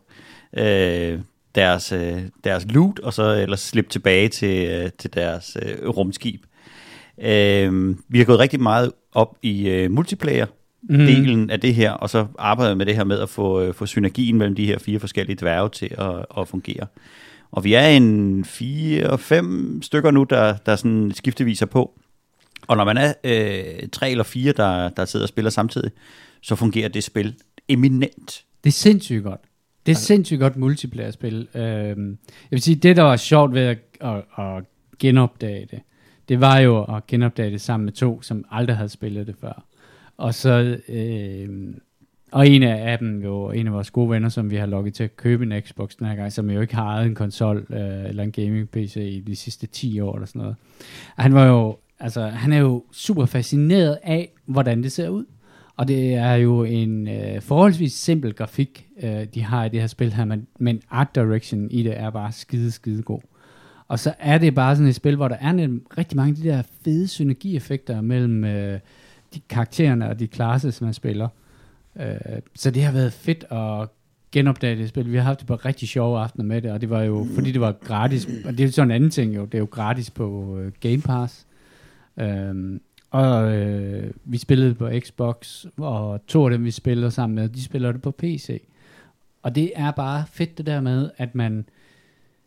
[0.57, 1.19] øh,
[1.55, 6.43] deres, øh, deres loot, og så ellers slippe tilbage til, øh, til deres øh, rumskib.
[7.21, 10.45] Øh, vi har gået rigtig meget op i øh, multiplayer,
[10.81, 10.97] mm.
[10.97, 13.85] delen af det her, og så arbejdet med det her med at få, øh, få
[13.85, 16.87] synergien mellem de her fire forskellige dværge til at, at fungere.
[17.51, 21.99] Og vi er en fire og fem stykker nu, der, der sådan skifteviser på.
[22.67, 25.91] Og når man er øh, tre eller fire, der, der sidder og spiller samtidig,
[26.41, 27.35] så fungerer det spil
[27.67, 28.43] eminent.
[28.63, 29.41] Det er sindssygt godt.
[29.85, 31.47] Det er sindssygt godt multiplayer-spil.
[31.53, 31.95] Uh, jeg
[32.49, 34.63] vil sige, det der var sjovt ved at, at, at
[34.99, 35.79] genopdage det,
[36.29, 39.63] det var jo at genopdage det sammen med to, som aldrig havde spillet det før.
[40.19, 41.73] Og så, øh,
[42.31, 45.03] og en af dem jo, en af vores gode venner, som vi har lukket til
[45.03, 48.05] at købe en Xbox den her gang, som jo ikke har ejet en konsol øh,
[48.09, 50.55] eller en gaming-PC i de sidste 10 år eller sådan noget.
[51.15, 55.25] Og han var jo, altså, han er jo super fascineret af, hvordan det ser ud.
[55.75, 59.87] Og det er jo en øh, forholdsvis simpel grafik, øh, de har i det her
[59.87, 63.21] spil her, men, men art direction i det er bare skide, skide god.
[63.87, 66.35] Og så er det bare sådan et spil, hvor der er en, rigtig mange af
[66.35, 68.79] de der fede synergieffekter mellem øh,
[69.33, 71.27] de karaktererne og de klasser, som man spiller.
[71.99, 72.15] Øh,
[72.55, 73.89] så det har været fedt at
[74.31, 75.11] genopdage det spil.
[75.11, 77.51] Vi har haft det på rigtig sjove aftener med det, og det var jo, fordi
[77.51, 80.11] det var gratis, og det er sådan en anden ting jo, det er jo gratis
[80.11, 81.47] på øh, Game Pass.
[82.17, 82.79] Øh,
[83.11, 87.63] og øh, vi spillede på Xbox, og to af dem, vi spiller sammen med, de
[87.63, 88.61] spiller det på PC.
[89.43, 91.65] Og det er bare fedt det der med, at man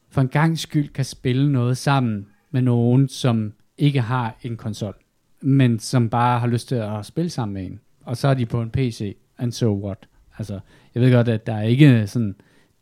[0.09, 4.95] for en gang skyld kan spille noget sammen med nogen, som ikke har en konsol,
[5.42, 7.81] men som bare har lyst til at spille sammen med en.
[8.05, 10.09] Og så er de på en PC, and so what?
[10.38, 10.61] Altså,
[10.94, 12.35] jeg ved godt, at der er ikke sådan...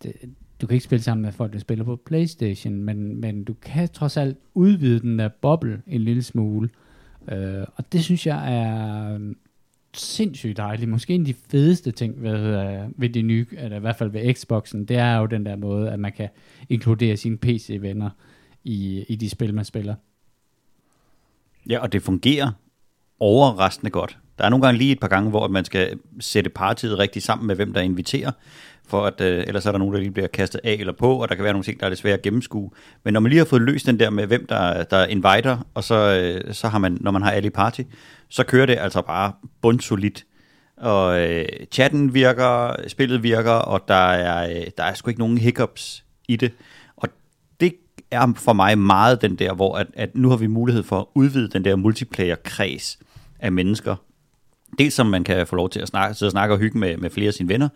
[0.03, 0.13] Det,
[0.61, 3.89] du kan ikke spille sammen med folk, der spiller på Playstation, men, men du kan
[3.89, 6.69] trods alt udvide den der boble en lille smule.
[7.33, 9.37] Øh, og det synes jeg er um,
[9.95, 10.91] sindssygt dejligt.
[10.91, 14.11] Måske en af de fedeste ting ved, uh, ved det nye, eller i hvert fald
[14.11, 16.29] ved Xboxen, det er jo den der måde, at man kan
[16.69, 18.11] inkludere sine PC-venner
[18.65, 19.95] i, i de spil, man spiller.
[21.69, 22.51] Ja, og det fungerer
[23.21, 24.19] overraskende godt.
[24.39, 27.47] Der er nogle gange lige et par gange, hvor man skal sætte partiet rigtig sammen
[27.47, 28.31] med, hvem der inviterer,
[28.87, 31.29] for at øh, ellers er der nogen, der lige bliver kastet af eller på, og
[31.29, 32.71] der kan være nogle ting, der er lidt svære at gennemskue.
[33.05, 35.85] Men når man lige har fået løst den der med, hvem der, der inviter, og
[35.85, 37.81] så, øh, så har man, når man har alle i party,
[38.29, 40.25] så kører det altså bare bundsolidt.
[40.77, 45.39] Og øh, chatten virker, spillet virker, og der er, øh, der er sgu ikke nogen
[45.39, 46.53] hiccups i det.
[48.11, 51.07] Er for mig meget den der, hvor at, at nu har vi mulighed for at
[51.15, 52.99] udvide den der multiplayer-kreds
[53.41, 53.97] af mennesker,
[54.79, 56.97] Dels som man kan få lov til at snakke, sidde og snakke og hygge med,
[56.97, 57.69] med flere af sine venner,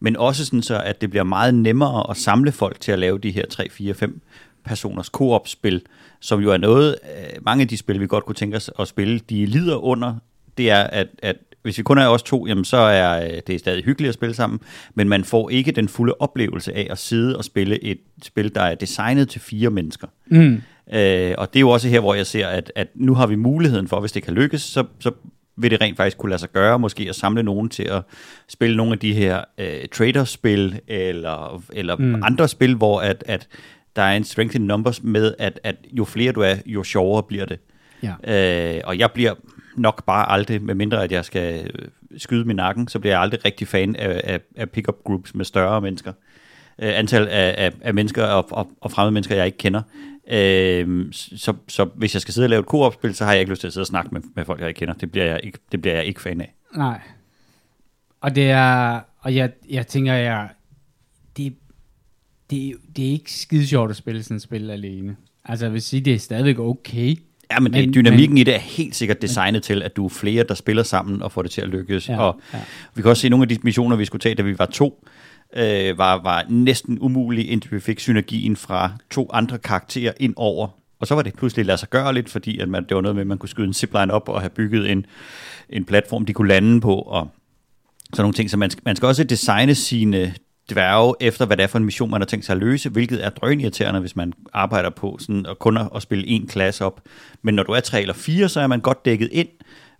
[0.00, 3.18] men også sådan så, at det bliver meget nemmere at samle folk til at lave
[3.18, 4.20] de her 3, 4, 5
[4.64, 5.82] personers koop-spil,
[6.20, 8.88] som jo er noget, øh, mange af de spil, vi godt kunne tænke os at
[8.88, 10.14] spille, de lider under,
[10.58, 13.54] det er, at, at hvis vi kun er os to, jamen så er øh, det
[13.54, 14.60] er stadig hyggeligt at spille sammen,
[14.94, 18.60] men man får ikke den fulde oplevelse af at sidde og spille et spil, der
[18.60, 20.06] er designet til fire mennesker.
[20.26, 20.62] Mm.
[20.94, 23.34] Øh, og det er jo også her, hvor jeg ser, at, at nu har vi
[23.34, 25.10] muligheden for, hvis det kan lykkes, så, så
[25.56, 28.02] vil det rent faktisk kunne lade sig gøre, måske at samle nogen til at
[28.48, 32.22] spille nogle af de her øh, traderspil, eller, eller mm.
[32.22, 33.48] andre spil, hvor at, at
[33.96, 37.22] der er en strength in numbers med, at, at jo flere du er, jo sjovere
[37.22, 37.58] bliver det.
[38.02, 38.76] Ja.
[38.76, 39.34] Øh, og jeg bliver
[39.76, 43.44] nok bare aldrig, medmindre at jeg skal øh, skyde min nakken, så bliver jeg aldrig
[43.44, 46.12] rigtig fan af, af, af pick-up groups med større mennesker.
[46.78, 49.82] Øh, antal af, af, af mennesker og, og, og fremmede mennesker, jeg ikke kender.
[50.30, 53.52] Øh, så, så hvis jeg skal sidde og lave et koopspil, så har jeg ikke
[53.52, 54.94] lyst til at sidde og snakke med, med folk, jeg ikke kender.
[54.94, 56.54] Det bliver jeg ikke, det bliver jeg ikke fan af.
[56.76, 57.00] Nej.
[58.20, 60.48] Og det er, og jeg, jeg tænker, jeg,
[61.36, 61.54] det,
[62.50, 65.16] det, det er ikke skide sjovt at spille sådan et spil alene.
[65.44, 67.16] Altså, jeg vil sige, det er stadigvæk okay.
[67.50, 70.04] Ja, men, Men- men dynamikken men, i det er helt sikkert designet til, at du
[70.04, 72.08] er flere, der spiller sammen og får det til at lykkes.
[72.08, 72.58] Ja, og ja.
[72.94, 74.66] vi kan også se, at nogle af de missioner, vi skulle tage, da vi var
[74.66, 75.04] to,
[75.56, 80.68] øh, var, var næsten umulige, indtil vi fik synergien fra to andre karakterer ind over.
[81.00, 83.14] Og så var det pludselig lade sig gøre lidt, fordi at man, det var noget
[83.14, 85.06] med, at man kunne skyde en zipline op og have bygget en,
[85.70, 87.30] en platform, de kunne lande på, og
[88.12, 88.50] sådan nogle ting.
[88.50, 90.34] Så man man skal også designe sine
[90.70, 93.24] dværge efter, hvad det er for en mission, man har tænkt sig at løse, hvilket
[93.24, 97.00] er drønirriterende, hvis man arbejder på sådan, at kun at, at spille en klasse op.
[97.42, 99.48] Men når du er tre eller fire, så er man godt dækket ind,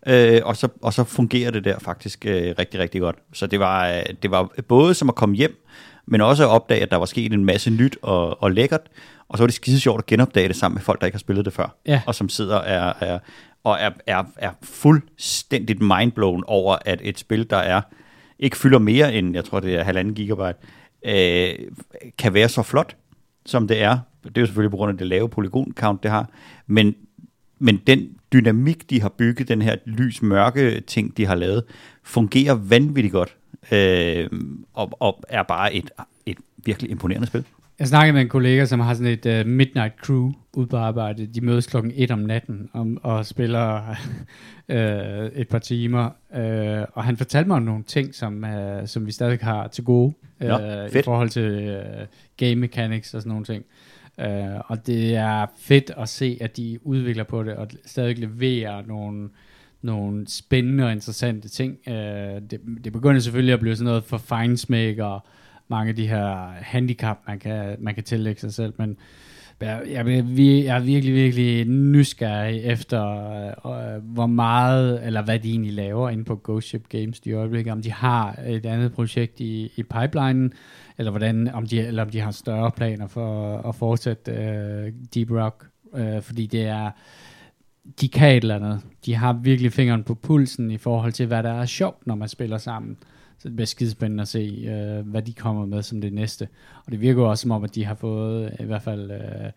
[0.07, 3.17] øh, og, så, og så fungerer det der faktisk øh, rigtig, rigtig godt.
[3.33, 5.65] Så det var, øh, det var både som at komme hjem,
[6.07, 8.81] men også at opdage, at der var sket en masse nyt og, og lækkert,
[9.29, 11.21] og så var det skide sjovt at genopdage det sammen med folk, der ikke har
[11.21, 12.01] spillet det før, Ja.
[12.07, 13.19] og som sidder er, er,
[13.65, 17.81] og er, er, er fuldstændigt mindblown over, at et spil, der er
[18.43, 20.59] ikke fylder mere end, jeg tror det er halvanden gigabyte,
[21.05, 21.55] øh,
[22.19, 22.97] kan være så flot,
[23.47, 23.99] som det er.
[24.25, 26.31] Det er jo selvfølgelig på grund af det lave polygon-count, det har.
[26.67, 26.95] Men,
[27.59, 31.65] men den dynamik, de har bygget, den her lys-mørke ting, de har lavet,
[32.03, 33.37] fungerer vanvittigt godt.
[33.73, 34.29] Øh,
[34.75, 35.91] og, og er bare et,
[36.27, 37.45] et virkelig imponerende spil.
[37.83, 41.27] Jeg snakkede med en kollega, som har sådan et uh, midnight crew ude på arbejde.
[41.27, 43.97] De mødes klokken 1 om natten om, og spiller
[44.69, 44.77] uh,
[45.41, 46.11] et par timer.
[46.31, 49.85] Uh, og han fortalte mig om nogle ting, som, uh, som vi stadig har til
[49.85, 50.15] gode.
[50.41, 50.59] Uh, Nå,
[50.99, 53.65] I forhold til uh, game mechanics og sådan nogle ting.
[54.19, 58.83] Uh, og det er fedt at se, at de udvikler på det og stadig leverer
[58.87, 59.29] nogle,
[59.83, 61.79] nogle spændende og interessante ting.
[61.87, 65.27] Uh, det, det begynder selvfølgelig at blive sådan noget for fejnsmæk og
[65.73, 68.97] mange af de her handicap, man kan, man kan tillægge sig selv, men
[69.61, 73.05] jeg, jeg, jeg er virkelig, virkelig nysgerrig efter,
[73.67, 77.73] øh, hvor meget, eller hvad de egentlig laver inde på Ghost Ship Games i øjeblikket,
[77.73, 80.53] om de har et andet projekt i, i pipelinen,
[80.99, 85.31] eller, hvordan, om de, eller om de har større planer for at fortsætte øh, Deep
[85.31, 86.91] Rock, øh, fordi det er,
[88.01, 88.81] de kan et eller andet.
[89.07, 92.29] De har virkelig fingeren på pulsen i forhold til, hvad der er sjovt, når man
[92.29, 92.97] spiller sammen.
[93.43, 96.49] Så det bliver skidespændende at se, øh, hvad de kommer med som det næste.
[96.87, 99.51] Og det virker også som om, at de har fået i hvert fald øh,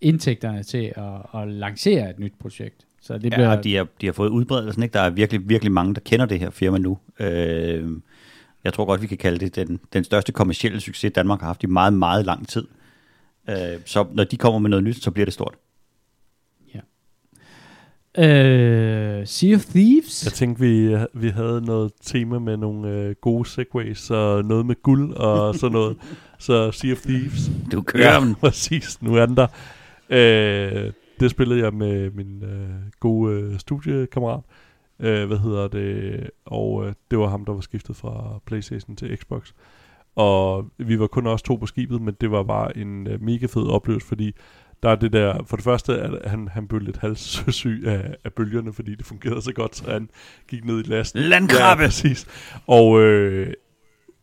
[0.00, 2.86] indtægterne til at, at lancere et nyt projekt.
[3.00, 3.50] Så det bliver...
[3.50, 4.82] Ja, de har, de har fået udbredelsen.
[4.82, 4.92] Ikke?
[4.92, 6.98] Der er virkelig, virkelig mange, der kender det her firma nu.
[7.20, 7.90] Øh,
[8.64, 11.62] jeg tror godt, vi kan kalde det den, den største kommercielle succes, Danmark har haft
[11.62, 12.66] i meget, meget lang tid.
[13.48, 15.54] Øh, så når de kommer med noget nyt, så bliver det stort.
[18.18, 20.24] Øh, sea of Thieves?
[20.24, 24.82] Jeg tænkte, vi, vi havde noget tema med nogle øh, gode segways, så noget med
[24.82, 25.96] guld og sådan noget.
[26.38, 27.50] Så Sea of Thieves.
[27.72, 28.34] Du kører ja, den.
[28.44, 29.02] præcis.
[29.02, 29.46] Nu er den der.
[30.10, 34.40] Øh, det spillede jeg med min øh, gode øh, studiekammerat.
[35.00, 36.30] Øh, hvad hedder det?
[36.44, 39.52] Og øh, det var ham, der var skiftet fra Playstation til Xbox.
[40.16, 43.46] Og vi var kun også to på skibet, men det var bare en øh, mega
[43.46, 44.32] fed oplevelse, fordi
[44.82, 48.32] der er det der, for det første, at han, han blev lidt halssyg af, af
[48.32, 50.10] bølgerne, fordi det fungerede så godt, så han
[50.48, 51.20] gik ned i lasten.
[51.20, 51.82] Landkrabbe!
[51.82, 52.26] Ja, præcis.
[52.66, 53.52] Og øh,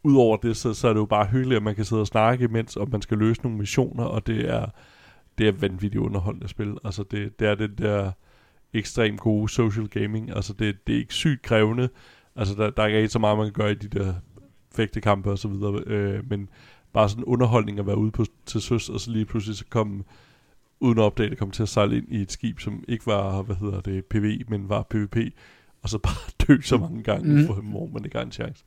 [0.03, 2.43] udover det, så, så er det jo bare hyggeligt, at man kan sidde og snakke
[2.43, 4.65] imens, og man skal løse nogle missioner, og det er,
[5.37, 6.77] det er vanvittigt underholdende spil.
[6.83, 8.11] Altså det, det er det der
[8.73, 10.35] ekstremt gode social gaming.
[10.35, 11.89] Altså det, det er ikke sygt krævende.
[12.35, 14.13] Altså der, der er ikke så meget, man kan gøre i de der
[14.75, 15.83] fægtekampe og så videre.
[15.85, 16.49] Øh, men
[16.93, 20.03] bare sådan underholdning at være ude på, til søs, og så lige pludselig så komme
[20.83, 23.41] uden at opdage, det kom til at sejle ind i et skib, som ikke var,
[23.41, 25.17] hvad hedder det, PV, men var PvP,
[25.81, 27.45] og så bare dø så mange gange, Mm.
[27.47, 28.63] for, hvor man ikke har en chance.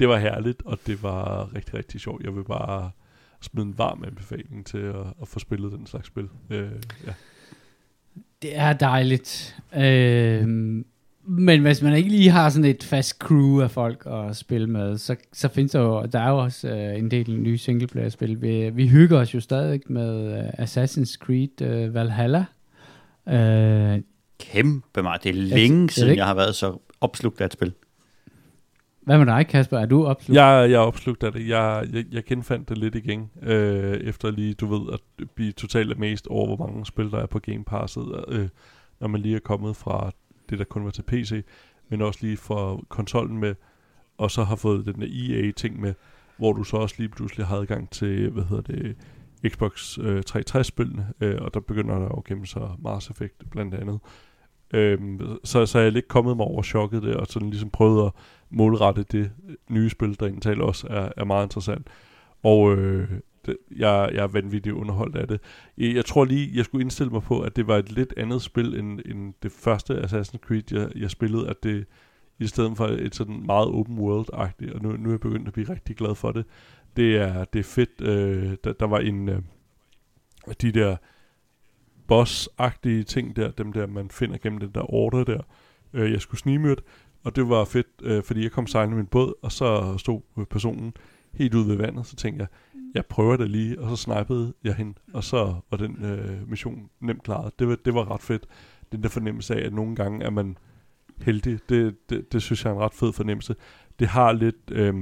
[0.00, 2.22] Det var herligt, og det var rigtig, rigtig sjovt.
[2.24, 2.90] Jeg vil bare
[3.40, 6.28] smide en varm anbefaling til at, at få spillet den slags spil.
[6.50, 6.70] Øh,
[7.06, 7.12] ja.
[8.42, 9.56] Det er dejligt.
[9.76, 10.84] Øh,
[11.24, 14.98] men hvis man ikke lige har sådan et fast crew af folk at spille med,
[14.98, 18.42] så, så findes der jo, der er jo også øh, en del nye singleplayer-spil.
[18.42, 22.44] Vi, vi hygger os jo stadig med øh, Assassin's Creed øh, Valhalla.
[23.28, 24.02] Øh,
[24.40, 25.24] Kæmpe meget.
[25.24, 27.72] Det er længe er siden, jeg har været så opslugt af et spil.
[29.08, 29.78] Hvad med dig, Kasper?
[29.78, 30.36] Er du opslugt?
[30.36, 31.48] Jeg, jeg er opslugt af det.
[31.48, 35.92] Jeg, jeg, jeg genfandt det lidt igen, øh, efter lige, du ved, at blive totalt
[35.92, 38.48] amazed over, hvor mange spil, der er på Game Passet, øh,
[39.00, 40.10] når man lige er kommet fra
[40.50, 41.44] det, der kun var til PC,
[41.88, 43.54] men også lige fra konsollen med,
[44.18, 45.94] og så har fået den der EA-ting med,
[46.36, 48.96] hvor du så også lige pludselig har adgang til, hvad hedder det,
[49.48, 54.00] Xbox øh, 360-spillene, øh, og der begynder der at gemme sig Mars Effect blandt andet.
[54.74, 58.06] Øhm, så, så er jeg lidt kommet mig over chokket der, og sådan ligesom prøvet
[58.06, 58.12] at
[58.50, 59.30] målrette det
[59.70, 61.86] nye spil, der indtaler også er, er meget interessant.
[62.42, 63.08] Og øh,
[63.48, 65.40] det, jeg, jeg er vanvittigt underholdt af det.
[65.78, 68.74] Jeg, tror lige, jeg skulle indstille mig på, at det var et lidt andet spil,
[68.74, 71.86] end, end det første Assassin's Creed, jeg, jeg spillede, at det
[72.38, 75.52] i stedet for et sådan meget open world-agtigt, og nu, nu er jeg begyndt at
[75.52, 76.44] blive rigtig glad for det.
[76.96, 78.00] Det er, det er fedt.
[78.00, 79.42] Øh, der, der var en, øh,
[80.62, 80.96] de der
[82.12, 85.40] boss-agtige ting der, dem der, man finder gennem den der order der,
[85.92, 86.82] øh, jeg skulle snimyrte,
[87.24, 90.20] og det var fedt, øh, fordi jeg kom sejlende med en båd, og så stod
[90.50, 90.92] personen
[91.32, 92.48] helt ude ved vandet, så tænkte jeg,
[92.94, 96.90] jeg prøver det lige, og så snipede jeg hende, og så var den øh, mission
[97.00, 97.58] nemt klaret.
[97.58, 98.46] Det var, det var ret fedt.
[98.92, 100.58] Den der fornemmelse af, at nogle gange er man
[101.20, 103.56] heldig, det, det, det synes jeg er en ret fed fornemmelse.
[103.98, 104.94] Det har lidt øh,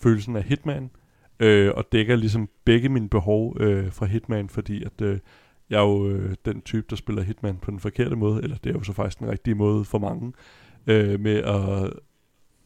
[0.00, 0.90] følelsen af Hitman,
[1.40, 5.18] øh, og dækker ligesom begge mine behov øh, fra Hitman, fordi at øh,
[5.70, 8.70] jeg er jo øh, den type, der spiller Hitman på den forkerte måde, eller det
[8.70, 10.32] er jo så faktisk den rigtige måde for mange,
[10.86, 11.92] øh, med at,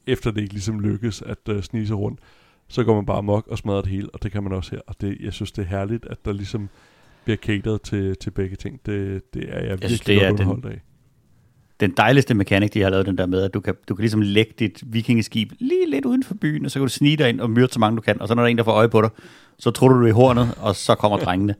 [0.07, 2.21] efter det ikke ligesom lykkes at øh, snige sig rundt,
[2.69, 4.81] så går man bare mok og smadrer det hele, og det kan man også her.
[4.87, 6.69] Og det, jeg synes, det er herligt, at der ligesom
[7.25, 8.81] bliver catered til, til begge ting.
[8.87, 10.81] Det, det er jeg, jeg virkelig synes, det er underholdt af.
[11.81, 14.21] Den dejligste mekanik, de har lavet den der med, at du kan, du kan ligesom
[14.21, 17.41] lægge dit vikingeskib lige lidt uden for byen, og så kan du snige dig ind
[17.41, 18.89] og myrde så mange du kan, og så når der er en, der får øje
[18.89, 19.11] på dig,
[19.59, 21.55] så tror du, du er i hornet, og så kommer drengene.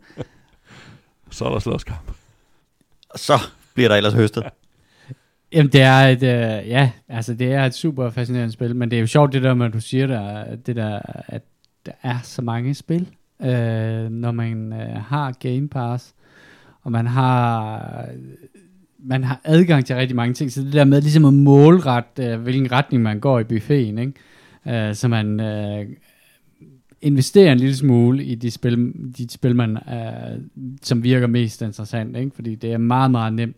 [1.31, 2.11] så er der slåskamp.
[3.11, 3.39] Og så
[3.75, 4.45] bliver der ellers høstet.
[5.53, 8.97] Jamen, det er et, øh, ja, altså det er et super fascinerende spil, men det
[8.97, 11.43] er jo sjovt det der med, at du siger der, det der, at
[11.87, 13.09] der er så mange spil,
[13.43, 16.15] øh, når man øh, har Game Pass,
[16.83, 18.07] og man har,
[18.99, 22.41] man har adgang til rigtig mange ting, så det der med ligesom at målrette, øh,
[22.41, 24.89] hvilken retning man går i buffeten, ikke?
[24.89, 25.87] Øh, så man øh,
[27.03, 30.41] investerer en lille smule i de spil, de spil man, øh,
[30.83, 32.31] som virker mest interessant, ikke?
[32.35, 33.57] fordi det er meget, meget nemt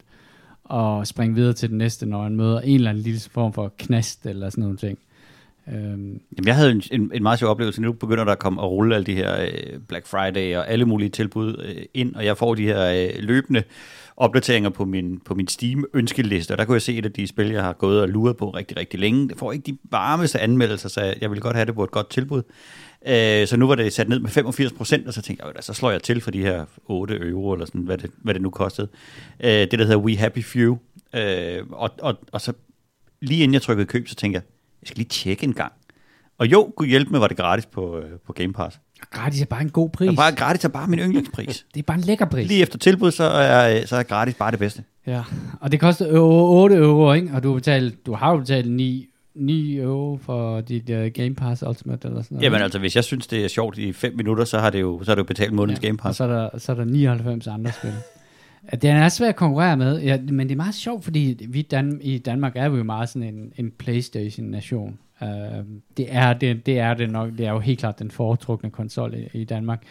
[0.65, 3.73] og springe videre til den næste, når han møder en eller anden lille form for
[3.79, 4.99] knast eller sådan noget ting.
[5.69, 6.21] Øhm.
[6.37, 7.83] Jamen, jeg havde en, en, en meget sjov oplevelse.
[7.83, 10.85] Nu begynder der at komme og rulle alle de her øh, Black Friday og alle
[10.85, 13.63] mulige tilbud øh, ind, og jeg får de her øh, løbende
[14.17, 17.51] opdateringer på min, på min Steam-ønskeliste, og der kunne jeg se et af de spil,
[17.51, 19.29] jeg har gået og luret på rigtig, rigtig længe.
[19.29, 22.11] Det får ikke de varmeste anmeldelser, så jeg vil godt have det på et godt
[22.11, 22.43] tilbud.
[23.07, 25.75] Øh, så nu var det sat ned med 85 procent, og så tænkte jeg, så
[25.75, 28.51] slår jeg til for de her 8 euro, eller sådan, hvad det, hvad det nu
[28.51, 28.89] kostede.
[29.41, 30.79] Øh, det, der hedder We Happy Few.
[31.15, 32.53] Øh, og, og, og så
[33.21, 34.43] lige inden jeg trykkede køb, så tænkte jeg,
[34.83, 35.73] jeg skal lige tjekke en gang.
[36.39, 38.81] Og jo, kunne hjælpe med, var det gratis på, øh, på Game Pass.
[39.11, 40.09] Gratis er bare en god pris.
[40.09, 41.67] Og bare gratis er bare min yndlingspris.
[41.75, 42.49] det er bare en lækker pris.
[42.49, 44.83] Lige efter tilbud, så er, så er gratis bare det bedste.
[45.07, 45.23] Ja,
[45.61, 47.31] og det koster 8 euro, ikke?
[47.35, 51.35] Og du, har betalt, du har jo betalt 9 9 euro for dit uh, Game
[51.35, 52.45] Pass Ultimate eller sådan noget.
[52.45, 55.01] Jamen altså, hvis jeg synes, det er sjovt i 5 minutter, så har det jo,
[55.03, 56.09] så har det jo betalt månedens ja, Game Pass.
[56.09, 57.93] Og så er der, så er der 99 andre spil.
[58.83, 62.01] Den er svært at konkurrere med, ja, men det er meget sjovt, fordi vi Dan-
[62.03, 64.99] i Danmark er vi jo meget sådan en, en Playstation-nation.
[65.21, 65.29] Uh,
[65.97, 69.15] det, er, det, det er det nok, det er jo helt klart den foretrukne konsol
[69.15, 69.83] i, i Danmark.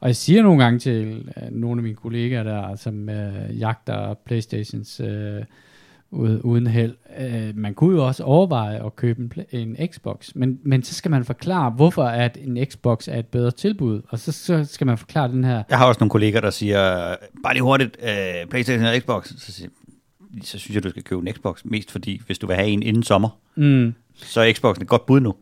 [0.00, 4.14] Og jeg siger nogle gange til uh, nogle af mine kollegaer der, som uh, jagter
[4.14, 5.44] Playstations uh,
[6.44, 6.94] uden held.
[7.20, 11.10] Uh, man kunne jo også overveje at købe en, en Xbox, men, men så skal
[11.10, 14.98] man forklare, hvorfor at en Xbox er et bedre tilbud, og så, så skal man
[14.98, 15.62] forklare den her...
[15.70, 19.52] Jeg har også nogle kolleger, der siger, bare lige hurtigt, uh, Playstation og Xbox, så,
[19.52, 19.68] siger,
[20.42, 22.82] så synes jeg, du skal købe en Xbox, mest fordi, hvis du vil have en
[22.82, 23.94] inden sommer, mm.
[24.22, 25.34] Så er Xboxen et godt bud nu.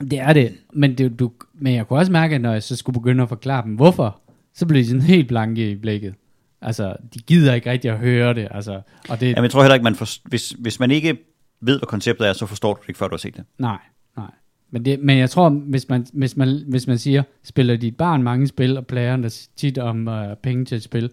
[0.00, 2.76] Det er det, men, det, du, men jeg kunne også mærke, at når jeg så
[2.76, 4.20] skulle begynde at forklare dem, hvorfor,
[4.54, 6.14] så blev de sådan helt blanke i blikket.
[6.62, 8.48] Altså, de gider ikke rigtig at høre det.
[8.50, 11.18] Altså, og det Jamen, jeg tror heller ikke, man for, hvis, hvis man ikke
[11.60, 13.44] ved, hvad konceptet er, så forstår du det ikke, før du har set det.
[13.58, 13.78] Nej,
[14.16, 14.30] nej.
[14.70, 18.22] Men, det, men jeg tror, hvis man, hvis, man, hvis man siger, spiller dit barn
[18.22, 21.10] mange spil, og plærer tit om uh, penge til et spil,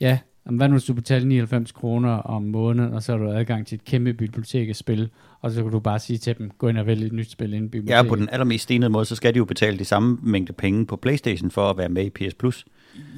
[0.00, 0.18] ja,
[0.54, 3.76] hvad nu hvis du betaler 99 kroner om måneden, og så har du adgang til
[3.76, 5.08] et kæmpe bibliotek af spil,
[5.40, 7.52] og så kan du bare sige til dem, gå ind og vælge et nyt spil
[7.52, 8.04] inden biblioteket.
[8.04, 10.86] Ja, på den allermest stenede måde, så skal de jo betale de samme mængde penge
[10.86, 12.64] på Playstation for at være med i PS Plus.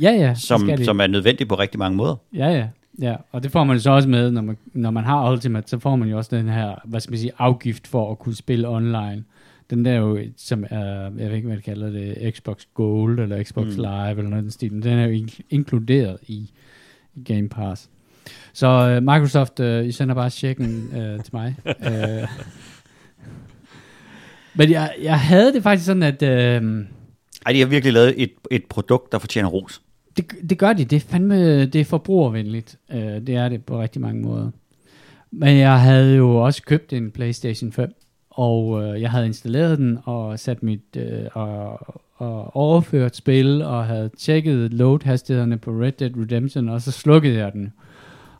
[0.00, 0.34] Ja, ja.
[0.34, 2.16] Som, som er nødvendigt på rigtig mange måder.
[2.34, 2.68] Ja, ja.
[3.00, 5.78] Ja, og det får man så også med, når man, når man har Ultimate, så
[5.78, 8.68] får man jo også den her, hvad skal man sige, afgift for at kunne spille
[8.68, 9.24] online.
[9.70, 13.44] Den der jo, som er, jeg ved ikke, hvad det kalder det, Xbox Gold eller
[13.44, 13.82] Xbox mm.
[13.82, 16.50] Live eller noget den stil, den er jo inkluderet i
[17.24, 17.88] Game Pass.
[18.52, 21.56] Så uh, Microsoft, uh, I sender bare checken uh, til mig.
[21.66, 22.28] uh,
[24.58, 26.22] Men jeg, jeg havde det faktisk sådan, at...
[26.22, 26.62] Øh,
[27.46, 29.82] Ej, de har virkelig lavet et, et produkt, der fortjener ros.
[30.16, 30.84] det, det gør de.
[30.84, 32.78] Det er fandme det er forbrugervenligt.
[32.92, 34.50] Øh, det er det på rigtig mange måder.
[35.30, 37.92] Men jeg havde jo også købt en PlayStation 5,
[38.30, 41.78] og øh, jeg havde installeret den og sat mit øh, og,
[42.18, 47.52] og overført spil og havde tjekket load-hastighederne på Red Dead Redemption, og så slukkede jeg
[47.52, 47.72] den.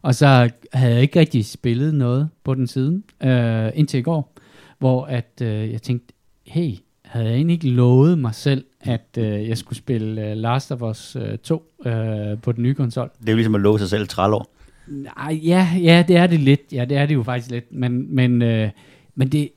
[0.02, 4.32] Og så havde jeg ikke rigtig spillet noget på den siden, øh, indtil i går,
[4.78, 6.14] hvor at øh, jeg tænkte,
[6.46, 6.74] hey,
[7.04, 10.82] havde jeg egentlig ikke lovet mig selv, at øh, jeg skulle spille øh, Last of
[10.82, 11.92] Us øh, 2 øh,
[12.42, 13.10] på den nye konsol?
[13.20, 14.54] Det er jo ligesom at love sig selv 30 år.
[14.88, 16.60] Nej, ja, ja, det er det lidt.
[16.72, 17.72] Ja, det er det jo faktisk lidt.
[17.72, 18.70] Men, men, øh,
[19.14, 19.48] men det,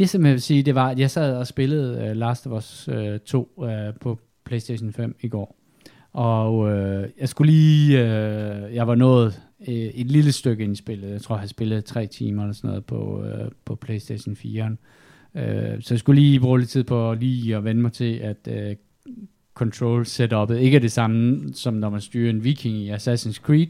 [0.00, 2.58] det som jeg vil sige, det var, at jeg sad og spillede uh, Last of
[2.58, 3.68] Us uh, 2 uh,
[4.00, 5.56] på PlayStation 5 i går.
[6.12, 10.76] Og uh, jeg skulle lige, uh, jeg var nået uh, et lille stykke ind i
[10.76, 11.10] spillet.
[11.10, 14.76] Jeg tror, jeg har spillet tre timer eller sådan noget på, uh, på PlayStation 4.
[15.34, 15.40] Uh,
[15.80, 18.76] så jeg skulle lige bruge lidt tid på lige at vende mig til, at uh,
[19.54, 23.68] control setup'et ikke er det samme, som når man styrer en viking i Assassin's Creed.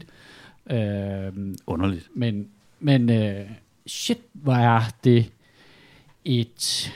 [0.65, 2.09] Uh, Underligt.
[2.15, 2.47] men,
[2.79, 3.45] men øh,
[3.87, 5.31] shit, hvor er det
[6.25, 6.93] et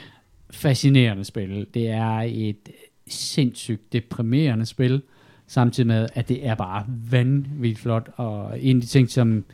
[0.50, 1.66] fascinerende spil.
[1.74, 2.68] Det er et
[3.06, 5.02] sindssygt deprimerende spil,
[5.46, 8.10] samtidig med, at det er bare vanvittigt flot.
[8.16, 9.44] Og en af de ting, som,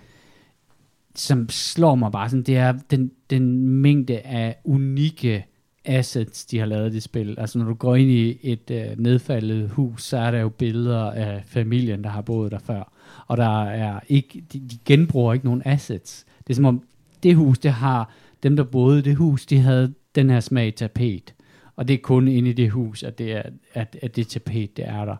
[1.15, 5.45] som slår mig bare sådan, det er den, den mængde af unikke
[5.85, 7.35] assets, de har lavet i det spil.
[7.39, 11.11] Altså når du går ind i et øh, nedfaldet hus, så er der jo billeder
[11.11, 12.93] af familien, der har boet der før.
[13.27, 16.27] Og der er ikke, de, de genbruger ikke nogen assets.
[16.39, 16.83] Det er som om,
[17.23, 18.13] det hus, det har,
[18.43, 21.35] dem der boede i det hus, de havde den her smag tapet.
[21.77, 23.43] Og det er kun inde i det hus, at det, er,
[23.75, 25.17] at, at det tapet, det er der.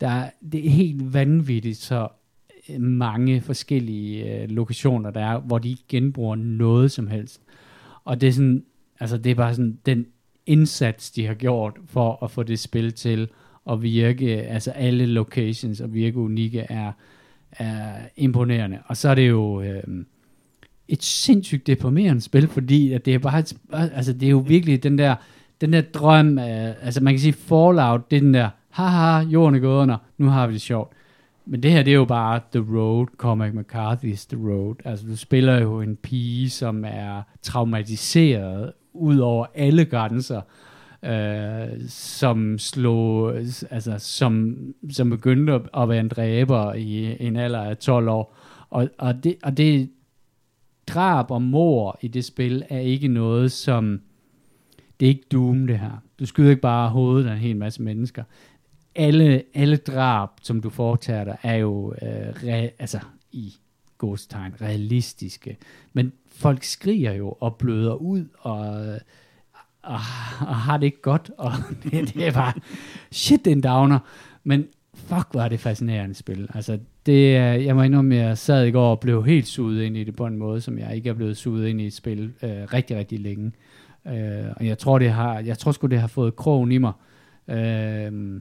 [0.00, 2.08] der er, det er helt vanvittigt, så
[2.68, 7.40] øh, mange forskellige øh, lokationer, der er, hvor de ikke genbruger noget som helst.
[8.04, 8.64] Og det er sådan,
[9.00, 10.06] altså det er bare sådan, den
[10.46, 13.28] indsats, de har gjort for at få det spil til
[13.70, 16.92] at virke, altså alle locations og virke unikke, er,
[17.50, 18.78] er imponerende.
[18.86, 19.82] Og så er det jo øh,
[20.88, 24.82] et sindssygt deprimerende spil, fordi at det er bare, et, altså det er jo virkelig
[24.82, 25.14] den der,
[25.60, 29.54] den der drøm, af, altså man kan sige Fallout, det er den der, haha, jorden
[29.54, 30.92] er gået under, nu har vi det sjovt.
[31.46, 34.74] Men det her, det er jo bare The Road, Cormac McCarthy's The Road.
[34.84, 40.40] Altså, du spiller jo en pige, som er traumatiseret ud over alle grænser,
[41.04, 43.36] øh, som slog,
[43.70, 44.56] altså, som,
[44.90, 48.36] som begyndte at, at være en dræber i en alder af 12 år.
[48.70, 49.90] Og, og, det, og det
[50.86, 54.00] drab og mor i det spil er ikke noget, som,
[55.00, 56.02] det er ikke Doom det her.
[56.18, 58.22] Du skyder ikke bare hovedet af en hel masse mennesker
[58.94, 62.98] alle, alle drab, som du foretager dig, er jo øh, re, altså,
[63.32, 63.54] i
[63.98, 65.56] godstegn realistiske.
[65.92, 69.00] Men folk skriger jo og bløder ud og, øh,
[69.82, 70.00] og,
[70.40, 71.30] og har det ikke godt.
[71.38, 72.52] Og det, det er bare,
[73.10, 73.98] shit, det en downer.
[74.44, 76.48] Men fuck, hvor er det fascinerende spil.
[76.54, 79.82] Altså, det, øh, jeg må indrømme, at jeg sad i går og blev helt suget
[79.82, 81.92] ind i det på en måde, som jeg ikke er blevet suget ind i et
[81.92, 83.52] spil øh, rigtig, rigtig længe.
[84.06, 86.92] Øh, og jeg tror, det har, jeg tror sgu, det har fået krogen i mig.
[87.48, 88.40] Øh,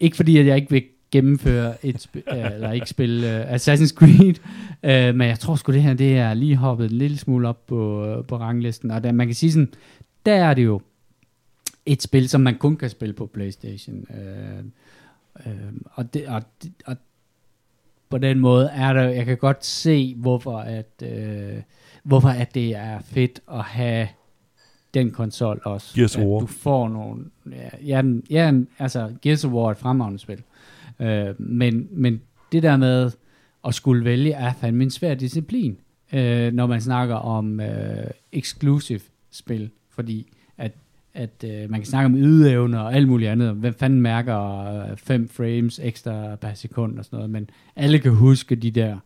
[0.00, 3.94] ikke fordi, at jeg ikke vil gennemføre et spil, øh, eller ikke spille uh, Assassin's
[3.94, 4.34] Creed,
[4.82, 7.66] uh, men jeg tror sgu, det her, det er lige hoppet en lille smule op
[7.66, 9.72] på, uh, på ranglisten, og der, man kan sige sådan,
[10.26, 10.80] der er det jo
[11.86, 14.64] et spil, som man kun kan spille på Playstation, uh,
[15.46, 15.52] uh,
[15.94, 16.42] og, det, og,
[16.86, 16.96] og
[18.10, 21.62] på den måde er der, jeg kan godt se, hvorfor at, uh,
[22.02, 24.08] hvorfor at det er fedt at have
[24.94, 25.94] den konsol også.
[25.94, 26.40] Gears of War.
[26.40, 27.24] Du får nogle...
[27.50, 30.42] Ja, ja, ja altså Gears of War er et fremragende spil.
[31.00, 32.20] Øh, men, men
[32.52, 33.10] det der med
[33.66, 35.78] at skulle vælge er fandme en svær disciplin,
[36.12, 39.00] øh, når man snakker om øh, exclusive
[39.30, 39.70] spil.
[39.90, 40.32] Fordi
[41.18, 43.54] at, øh, man kan snakke om ydeevne og alt muligt andet.
[43.54, 47.30] Hvem fanden mærker 5 frames ekstra per sekund og sådan noget.
[47.30, 48.96] Men alle kan huske de der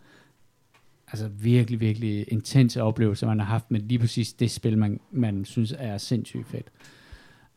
[1.12, 5.44] altså virkelig, virkelig intense oplevelser, man har haft med lige præcis det spil, man, man
[5.44, 6.66] synes er sindssygt fedt.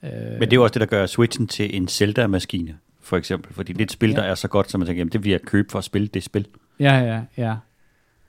[0.04, 3.54] Øh, Men det er jo også det, der gør Switchen til en Zelda-maskine, for eksempel.
[3.54, 4.16] Fordi det er et spil, Ja.
[4.16, 6.08] der er så godt, som man tænker, jamen, det vil jeg købe for at spille
[6.08, 6.48] det spil.
[6.80, 7.56] Ja, ja, ja.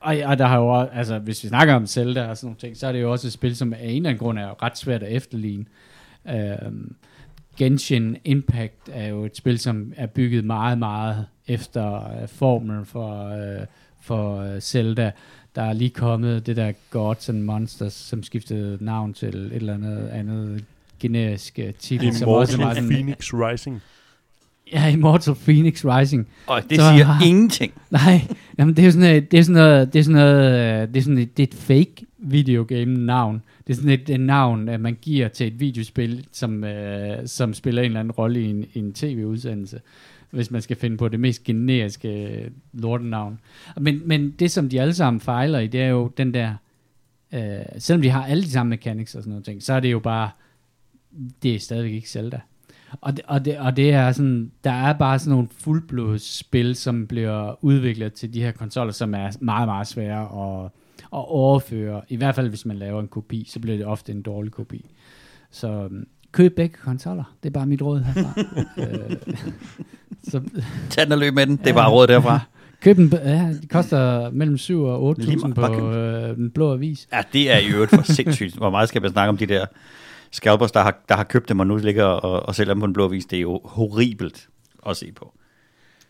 [0.01, 2.59] Og, og der har jo også, altså hvis vi snakker om Zelda og sådan nogle
[2.59, 4.63] ting, så er det jo også et spil, som af en eller anden grund er
[4.63, 5.65] ret svært at efterligne.
[6.35, 6.95] Øhm,
[7.59, 13.29] Genshin Impact er jo et spil, som er bygget meget, meget efter øh, formlen for,
[13.29, 13.67] øh,
[14.03, 15.11] for øh, Zelda.
[15.55, 19.75] Der er lige kommet det der Gods and Monsters, som skiftede navn til et eller
[19.75, 20.65] andet andet
[21.01, 23.83] generisk øh, titel, som også var Immortal sådan, Phoenix Rising.
[24.73, 26.29] ja, Immortal Phoenix Rising.
[26.47, 27.73] Og det Så siger har- ingenting.
[27.91, 28.21] Nej,
[28.59, 30.97] jamen det er sådan noget, det er sådan noget, det er sådan noget, øh, det
[30.97, 33.43] er sådan et, det er et fake videogame-navn.
[33.67, 37.55] Det er sådan et, et navn, at man giver til et videospil, som, øh, som
[37.55, 39.81] spiller en eller anden rolle i en, en tv-udsendelse,
[40.31, 43.39] hvis man skal finde på det mest generiske øh, lortenavn.
[43.81, 46.55] Men, men det, som de alle sammen fejler i, det er jo den der,
[47.33, 49.93] øh, selvom de har alle de samme mechanics og sådan noget ting, så er det
[49.93, 50.31] jo bare,
[51.43, 52.41] det er stadigvæk ikke Zelda.
[53.01, 57.07] Og det, og, det, og det er sådan, der er bare sådan nogle fuldblodsspil, som
[57.07, 60.71] bliver udviklet til de her konsoller, som er meget, meget svære at,
[61.17, 62.03] at overføre.
[62.09, 64.91] I hvert fald, hvis man laver en kopi, så bliver det ofte en dårlig kopi.
[65.51, 67.25] Så øhm, køb begge konsoller.
[67.43, 68.41] Det er bare mit råd herfra.
[68.83, 69.17] øh,
[70.31, 70.41] så,
[70.91, 71.57] Tag den og løb med den.
[71.57, 72.41] Det er bare råd derfra.
[72.85, 77.09] køb den, ja, det koster mellem 7 og 8.000 Lige på øh, den blå avis.
[77.13, 78.57] Ja, det er i øvrigt for sindssygt.
[78.57, 79.67] Hvor meget skal man snakke om de der
[80.33, 82.87] scalpers, der har, der har købt dem og nu ligger og, og sælger dem på
[82.87, 83.27] en blå vis.
[83.27, 84.49] Det er jo horribelt
[84.87, 85.35] at se på.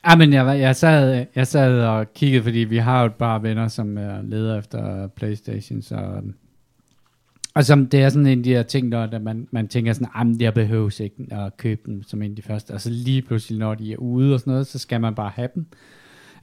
[0.05, 3.39] Ja, men jeg, jeg, sad, jeg sad og kiggede, fordi vi har jo et par
[3.39, 5.97] venner, som er leder efter Playstation, så...
[5.97, 6.35] Øhm,
[7.55, 10.35] og som, det er sådan en af de her ting, der, man, man tænker sådan,
[10.35, 12.71] at jeg behøver ikke at købe dem som en af de første.
[12.71, 15.31] Og så lige pludselig, når de er ude og sådan noget, så skal man bare
[15.35, 15.67] have dem.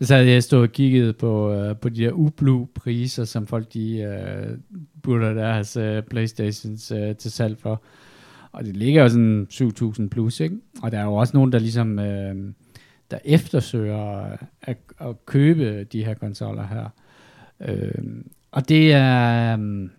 [0.02, 3.74] Så havde jeg stået og kigget på, øh, på de der ublu priser, som folk
[3.74, 4.58] de øh,
[5.04, 7.84] putter deres øh, Playstations øh, til salg for.
[8.52, 10.56] Og det ligger jo sådan 7.000 plus, ikke?
[10.84, 12.00] Og der er jo også nogen, der ligesom...
[12.00, 12.36] Øh,
[13.14, 16.90] der eftersøger at, at købe de her konsoller her.
[17.62, 19.54] Øhm, og det er...
[19.54, 19.90] øhm,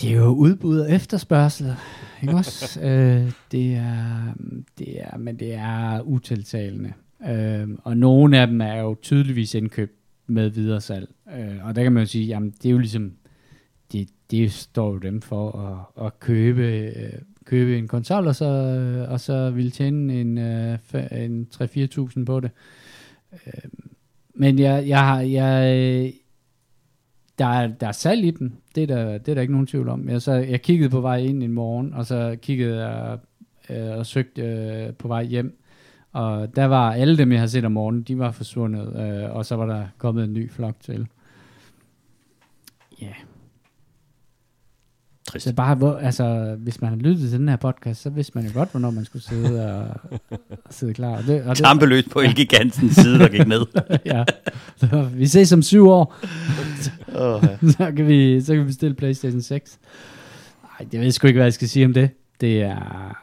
[0.00, 1.74] Det er jo udbud og efterspørgsel,
[2.22, 2.80] ikke også?
[2.88, 4.34] øh, det er,
[4.78, 6.92] det er, men det er utiltalende.
[7.28, 9.92] Øhm, og nogle af dem er jo tydeligvis indkøbt
[10.26, 11.08] med videre salg.
[11.38, 13.12] Øh, og der kan man jo sige, jamen det er jo ligesom,
[13.92, 15.50] det, det står jo dem for
[15.98, 17.12] at, at købe, øh,
[17.52, 18.46] købe en konsol, og så,
[19.08, 20.78] og så ville tjene en, øh,
[21.12, 22.50] en 3-4.000 på det.
[23.32, 23.70] Øh,
[24.34, 26.12] men jeg, jeg, har, jeg,
[27.38, 29.66] der, er, der er salg i dem, det er, der, det er der ikke nogen
[29.66, 30.08] tvivl om.
[30.08, 33.18] Jeg, så, jeg kiggede på vej ind en morgen, og så kiggede jeg
[33.70, 35.58] øh, og søgte øh, på vej hjem,
[36.12, 39.46] og der var alle dem, jeg havde set om morgenen, de var forsvundet, øh, og
[39.46, 41.06] så var der kommet en ny flok til.
[43.00, 43.31] Ja, yeah.
[45.32, 45.44] Trist.
[45.44, 48.46] så bare, hvor, altså, hvis man har lyttet til den her podcast, så vidste man
[48.46, 50.38] jo godt, hvornår man skulle sidde og, og
[50.70, 51.16] sidde klar.
[51.16, 53.66] Og det, og Tampeløs på Elke Gansens side, der gik ned.
[54.14, 54.24] ja.
[54.76, 56.16] Så vi ses om syv år,
[57.14, 57.42] Oh,
[57.76, 59.78] så kan vi, så kan vi bestille Playstation 6.
[60.78, 62.10] Ej, jeg ved sgu ikke, hvad jeg skal sige om det.
[62.40, 63.16] Det er,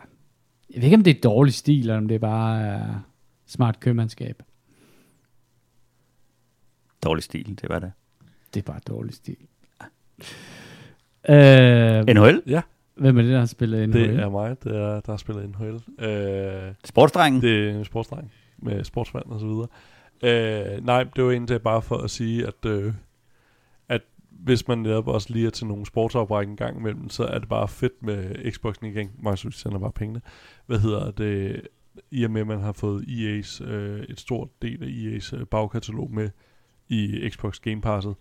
[0.69, 2.95] jeg ved ikke, om det er dårlig stil, eller om det er bare uh,
[3.47, 4.43] smart købmandskab.
[7.03, 7.91] Dårlig stil, det var det.
[8.53, 9.37] Det er bare dårlig stil.
[11.29, 12.41] Øh, NHL?
[12.47, 12.61] Ja,
[12.95, 13.99] hvem er det, der har spillet NHL?
[13.99, 16.05] det er mig, der, der har spillet NHL.
[16.05, 17.41] Øh, Sportsdrengen?
[17.41, 19.67] Det er en sportsdreng med sportsmand og så videre.
[20.23, 22.93] Øh, nej, det var egentlig bare for at sige, at, øh,
[23.89, 27.39] at hvis man netop også lige er til nogle sportsopræk en gang imellem, så er
[27.39, 29.11] det bare fedt med Xboxen igen.
[29.19, 30.21] Mange synes, de sender bare pengene.
[30.65, 31.61] Hvad hedder det?
[32.11, 35.45] I og med, at man har fået EA's, øh, et stort del af EA's øh,
[35.45, 36.29] bagkatalog med
[36.89, 38.15] i Xbox Game Passet.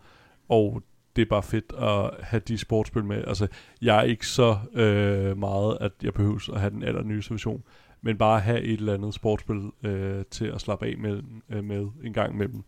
[0.48, 0.82] Og
[1.18, 3.24] det er bare fedt at have de sportsspil med.
[3.26, 3.46] Altså,
[3.82, 7.64] jeg er ikke så øh, meget, at jeg behøver at have den allernyeste version
[8.00, 11.88] men bare have et eller andet sportsspil øh, til at slappe af med, øh, med
[12.04, 12.62] en gang imellem,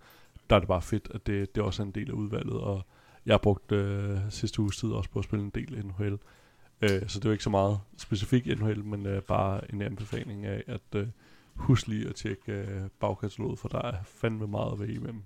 [0.51, 2.87] der er det bare fedt, at det, det også er en del af udvalget, og
[3.27, 6.19] jeg har brugt øh, sidste uges tid også på at spille en del NHL,
[6.83, 10.63] øh, så det er ikke så meget specifik NHL, men øh, bare en anbefaling af,
[10.67, 11.07] at øh,
[11.55, 15.23] husk lige at tjekke øh, bagkataloget, for der er fandme meget at vælge imellem.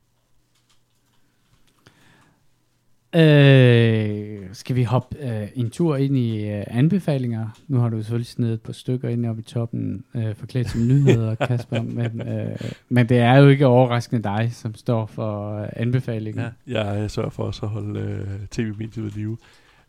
[3.15, 7.49] Øh, skal vi hoppe øh, en tur ind i øh, anbefalinger?
[7.69, 10.81] Nu har du selvfølgelig snedet et par stykker ind oppe i toppen, øh, forklædt som
[10.81, 11.83] nyheder, Kasper.
[11.83, 12.57] Men, øh,
[12.89, 16.45] men det er jo ikke overraskende dig, som står for øh, anbefalingen.
[16.69, 19.37] Ja, jeg sørger for også at holde øh, tv-mediet ved live.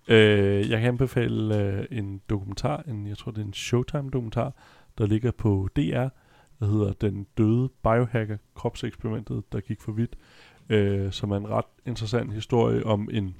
[0.07, 4.53] Øh, jeg kan anbefale øh, en dokumentar, en, jeg tror det er en Showtime-dokumentar,
[4.97, 6.07] der ligger på DR,
[6.59, 10.15] der hedder Den døde biohacker, kropseksperimentet, der gik for vidt,
[10.69, 13.35] øh, som er en ret interessant historie om en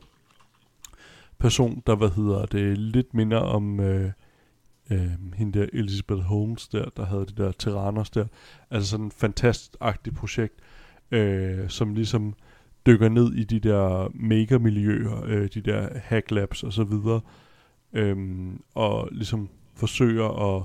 [1.38, 4.12] person, der, hvad hedder det, lidt minder om øh,
[4.92, 8.26] øh, hende der Elizabeth Holmes der, der havde det der Tyrannos der.
[8.72, 10.54] Altså sådan et fantastisk projekt,
[11.12, 12.34] øh, som ligesom
[12.86, 17.22] dykker ned i de der mega-miljøer, øh, de der hack labs og så videre,
[17.94, 18.18] øh,
[18.74, 20.64] og ligesom forsøger at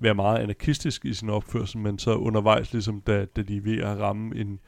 [0.00, 3.78] være meget anarkistisk i sin opførsel, men så undervejs, ligesom da, da de er ved
[3.78, 4.60] at ramme en,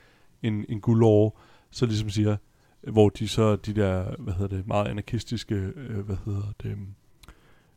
[0.44, 1.40] en, en guldår,
[1.70, 2.36] så ligesom siger,
[2.82, 6.76] hvor de så, de der, hvad hedder det, meget anarkistiske, øh, hvad hedder det,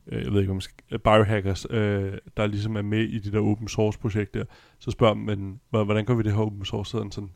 [0.07, 3.31] øh, jeg ved ikke, om man skal, biohackers, øh, der ligesom er med i de
[3.31, 4.43] der open source projekter,
[4.79, 6.91] så spørger man, men hvordan gør vi det her open source?
[6.91, 7.29] Sådan, sådan,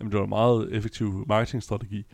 [0.00, 2.06] jamen det var en meget effektiv marketingstrategi.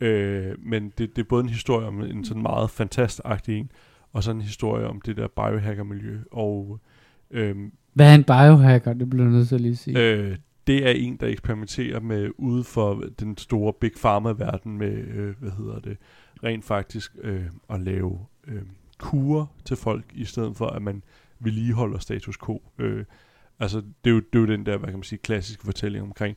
[0.00, 3.70] Øh, men det, det er både en historie om en sådan meget fantastisk en,
[4.12, 6.18] og så en historie om det der biohacker-miljø.
[6.30, 6.80] Og
[7.30, 7.56] øh,
[7.92, 8.92] Hvad er en biohacker?
[8.92, 9.98] Det bliver jeg nødt til at lige sige.
[9.98, 10.36] øh,
[10.66, 15.50] det er en, der eksperimenterer med ude for den store Big Pharma-verden med, øh, hvad
[15.50, 15.96] hedder det,
[16.44, 18.62] rent faktisk øh, at lave øh,
[18.98, 21.02] kurer til folk, i stedet for at man
[21.40, 22.62] vedligeholder status quo.
[22.78, 23.04] Øh,
[23.58, 26.04] altså, det er, jo, det er jo den der, hvad kan man sige, klassiske fortælling
[26.04, 26.36] omkring,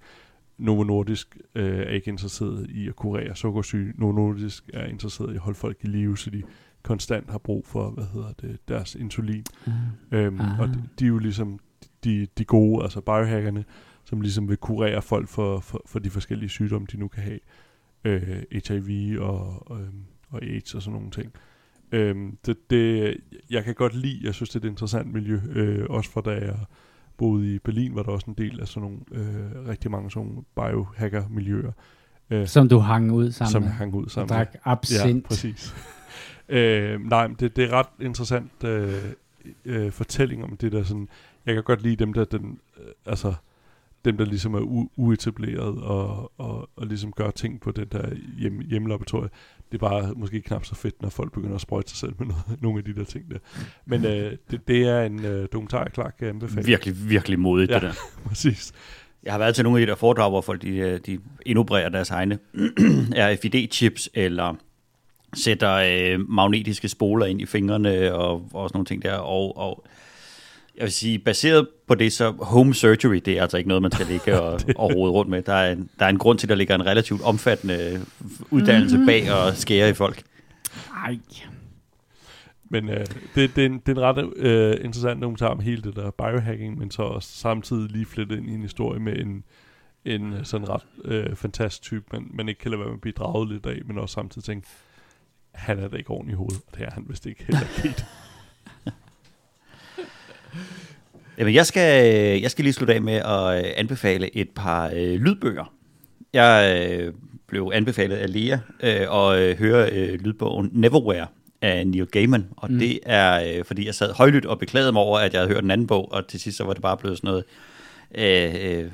[0.58, 3.94] Novo Nordisk øh, er ikke interesseret i at kurere sukkersyge.
[3.98, 6.44] Novo Nordisk er interesseret i at holde folk i live, så de
[6.84, 9.44] konstant har brug for, hvad hedder det, deres insulin.
[9.68, 9.72] Mm.
[10.12, 10.62] Øhm, Aha.
[10.62, 11.60] og de, de er jo ligesom
[12.04, 13.66] de, de gode, altså biohackerne,
[14.10, 17.40] som ligesom vil kurere folk for, for, for de forskellige sygdomme, de nu kan have.
[18.04, 21.34] Øh, HIV og, og, øhm, og AIDS og sådan nogle ting.
[21.92, 23.18] Øhm, det, det,
[23.50, 26.32] jeg kan godt lide, jeg synes, det er et interessant miljø, øh, også for da
[26.32, 26.56] jeg
[27.18, 30.28] boede i Berlin, var der også en del af sådan nogle, øh, rigtig mange sådan
[30.28, 31.72] nogle biohacker-miljøer,
[32.30, 33.70] øh, Som du hang ud sammen som med.
[33.70, 35.24] hang ud sammen drak absint.
[35.24, 35.76] Ja, præcis.
[36.50, 38.94] øh, nej, men det, det er ret interessant øh,
[39.66, 41.10] øh, fortælling om det der sådan,
[41.46, 43.34] jeg kan godt lide dem der, den, øh, altså,
[44.08, 48.10] dem der ligesom er u- uetableret og, og, og ligesom gør ting på det der
[48.40, 49.30] hjem, hjemmelaboratorie.
[49.72, 52.28] Det er bare måske knap så fedt, når folk begynder at sprøjte sig selv med
[52.28, 53.38] noget, nogle af de der ting der.
[53.86, 56.66] Men øh, det, det er en øh, dokumentar, jeg klart kan anbefale.
[56.66, 57.76] Virkelig, virkelig modigt, ja.
[57.76, 57.88] Ja.
[57.88, 58.22] det der.
[58.30, 58.74] Præcis.
[59.24, 61.90] Jeg har været til nogle af de der foredrag, hvor folk de, øh, de indopererer
[61.90, 62.40] deres egne
[63.30, 64.56] RFID-chips, eller
[65.34, 69.14] sætter øh, magnetiske spoler ind i fingrene, og, og sådan nogle ting der.
[69.16, 69.86] Og, og
[70.78, 73.92] jeg vil sige, baseret på det, så home surgery, det er altså ikke noget, man
[73.92, 75.42] skal ligge og, og rode rundt med.
[75.42, 78.06] Der er, en, der er en grund til, at der ligger en relativt omfattende
[78.52, 80.24] uddannelse bag og skære i folk.
[81.06, 81.20] Ej.
[82.70, 83.06] Men øh,
[83.36, 86.12] det, det, er en, det er en ret øh, interessant dokumentar om hele det der
[86.12, 89.44] biohacking, men så også samtidig lige flettet ind i en historie med en,
[90.06, 93.02] en øh, sådan ret øh, fantastisk type, man, man ikke kan lade være med at
[93.02, 94.68] blive draget lidt af, men også samtidig tænke,
[95.54, 98.06] han er da ikke ordentligt i hovedet, og det er han vist ikke heller helt.
[101.38, 102.04] Jamen, jeg skal,
[102.42, 105.74] jeg skal lige slutte af med at øh, anbefale et par øh, lydbøger.
[106.34, 107.14] Jeg øh,
[107.48, 111.28] blev anbefalet af Lea øh, at øh, høre øh, lydbogen Neverwhere
[111.62, 112.80] af Neil Gaiman, og Mm.
[112.80, 115.64] det er, øh, fordi jeg sad højlydt og beklagede mig over, at jeg havde hørt
[115.64, 117.44] en anden bog, og til sidst så var det bare blevet sådan noget
[118.16, 118.92] øh, øh,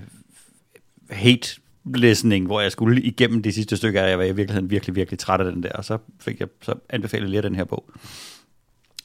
[1.09, 1.47] hate
[1.95, 5.19] listening, hvor jeg skulle igennem de sidste stykker, og jeg var i virkeligheden virkelig, virkelig
[5.19, 7.89] træt af den der, og så fik jeg så anbefalet Lea den her bog.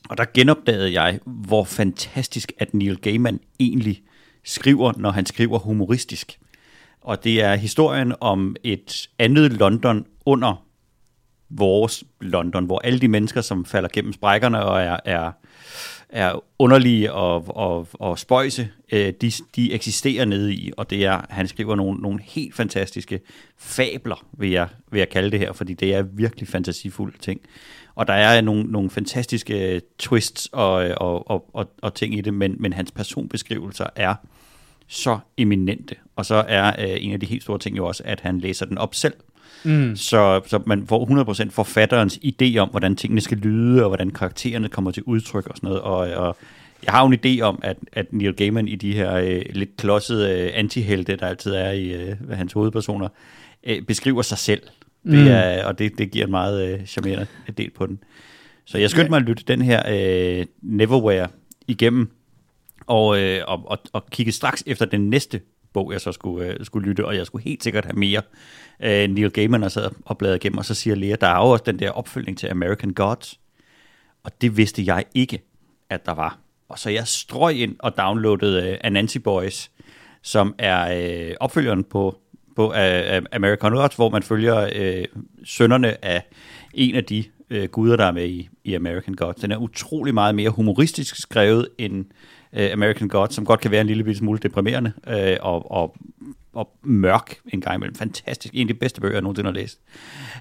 [0.08, 4.02] Og der genopdagede jeg, hvor fantastisk, at Neil Gaiman egentlig
[4.44, 6.38] skriver, når han skriver humoristisk.
[7.00, 10.64] Og det er historien om et andet London under
[11.50, 15.32] vores London, hvor alle de mennesker, som falder gennem sprækkerne og er, er,
[16.08, 21.20] er underlige og, og, og spøjse, øh, de, de eksisterer nede i, og det er,
[21.30, 23.20] han skriver nogle, nogle helt fantastiske
[23.58, 27.40] fabler, vil jeg, vil jeg kalde det her, fordi det er virkelig fantasifulde ting.
[27.98, 32.34] Og der er nogle, nogle fantastiske twists og, og, og, og, og ting i det,
[32.34, 34.14] men, men hans personbeskrivelser er
[34.86, 35.94] så eminente.
[36.16, 38.66] Og så er øh, en af de helt store ting jo også, at han læser
[38.66, 39.14] den op selv.
[39.64, 39.96] Mm.
[39.96, 44.68] Så, så man får 100% forfatterens idé om, hvordan tingene skal lyde, og hvordan karaktererne
[44.68, 45.82] kommer til udtryk og sådan noget.
[45.82, 46.36] Og, og
[46.84, 49.76] jeg har jo en idé om, at, at Neil Gaiman i de her øh, lidt
[49.76, 53.08] klodsede øh, antihelte, der altid er i øh, hans hovedpersoner,
[53.64, 54.62] øh, beskriver sig selv.
[55.02, 55.10] Mm.
[55.10, 57.26] Det er, og det, det giver en meget øh, charmerende
[57.58, 58.02] del på den.
[58.64, 61.28] Så jeg skyndte mig at lytte den her øh, Neverwhere
[61.66, 62.10] igennem,
[62.86, 65.40] og, øh, og, og, og kigge straks efter den næste
[65.72, 68.22] bog, jeg så skulle, øh, skulle lytte, og jeg skulle helt sikkert have mere
[68.80, 71.50] øh, Neil Gaiman og sad og bladrede igennem, og så siger Lea, der er jo
[71.50, 73.40] også den der opfølgning til American Gods,
[74.24, 75.42] og det vidste jeg ikke,
[75.90, 76.38] at der var.
[76.68, 79.70] Og så jeg strøg ind og downloadede øh, Anansi Boys,
[80.22, 80.98] som er
[81.30, 82.18] øh, opfølgeren på,
[82.58, 85.04] på af American Gods, hvor man følger øh,
[85.44, 86.22] sønderne af
[86.74, 89.36] en af de øh, guder, der er med i, i American Gods.
[89.36, 92.04] Den er utrolig meget mere humoristisk skrevet end
[92.52, 95.96] øh, American Gods, som godt kan være en lille smule deprimerende øh, og, og,
[96.52, 97.94] og mørk en gang imellem.
[97.94, 98.54] Fantastisk.
[98.54, 99.80] En af de bedste bøger, jeg nogensinde har læst.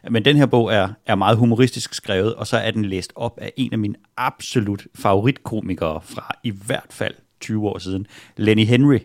[0.09, 3.39] Men den her bog er, er meget humoristisk skrevet, og så er den læst op
[3.41, 8.07] af en af mine absolut favoritkomikere fra i hvert fald 20 år siden,
[8.37, 8.99] Lenny Henry,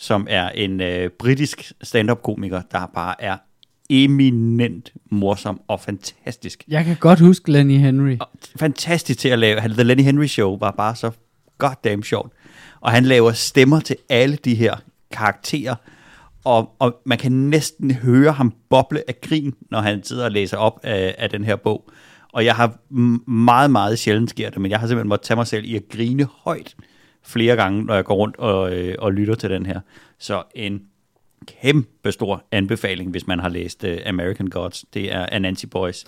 [0.00, 3.36] som er en øh, britisk stand-up-komiker, der bare er
[3.90, 6.64] eminent morsom og fantastisk.
[6.68, 8.16] Jeg kan godt huske Lenny Henry.
[8.20, 9.60] Og fantastisk til at lave.
[9.60, 11.10] The Lenny Henry Show var bare så
[11.58, 12.32] goddamn sjovt.
[12.80, 14.76] Og han laver stemmer til alle de her
[15.10, 15.74] karakterer,
[16.44, 20.56] og, og man kan næsten høre ham boble af grin, når han sidder og læser
[20.56, 21.90] op af, af den her bog.
[22.32, 22.78] Og jeg har
[23.30, 25.82] meget, meget sjældent sker det, men jeg har simpelthen måttet tage mig selv i at
[25.88, 26.74] grine højt
[27.22, 29.80] flere gange, når jeg går rundt og, øh, og lytter til den her.
[30.18, 30.82] Så en
[31.46, 34.84] kæmpe stor anbefaling, hvis man har læst øh, American Gods.
[34.94, 36.04] Det er Anansi Boys.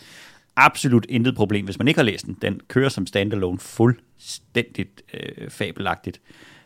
[0.57, 2.39] Absolut intet problem, hvis man ikke har læst den.
[2.43, 6.21] Den kører som standalone fuldstændigt øh, fabelagtigt.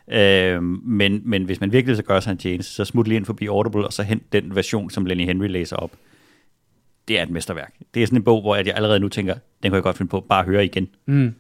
[0.08, 3.24] Øh, men, men hvis man virkelig så gør sig en tjeneste, så smut lige ind
[3.24, 5.92] forbi Audible, og så hent den version, som Lenny Henry læser op.
[7.08, 7.74] Det er et mesterværk.
[7.94, 10.10] Det er sådan en bog, hvor jeg allerede nu tænker, den kan jeg godt finde
[10.10, 10.88] på bare at høre igen.
[11.06, 11.34] Mm.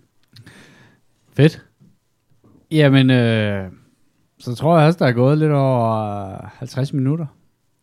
[1.36, 1.64] Fedt.
[2.70, 3.70] Jamen, øh,
[4.38, 7.26] så tror jeg også, der er gået lidt over 50 minutter.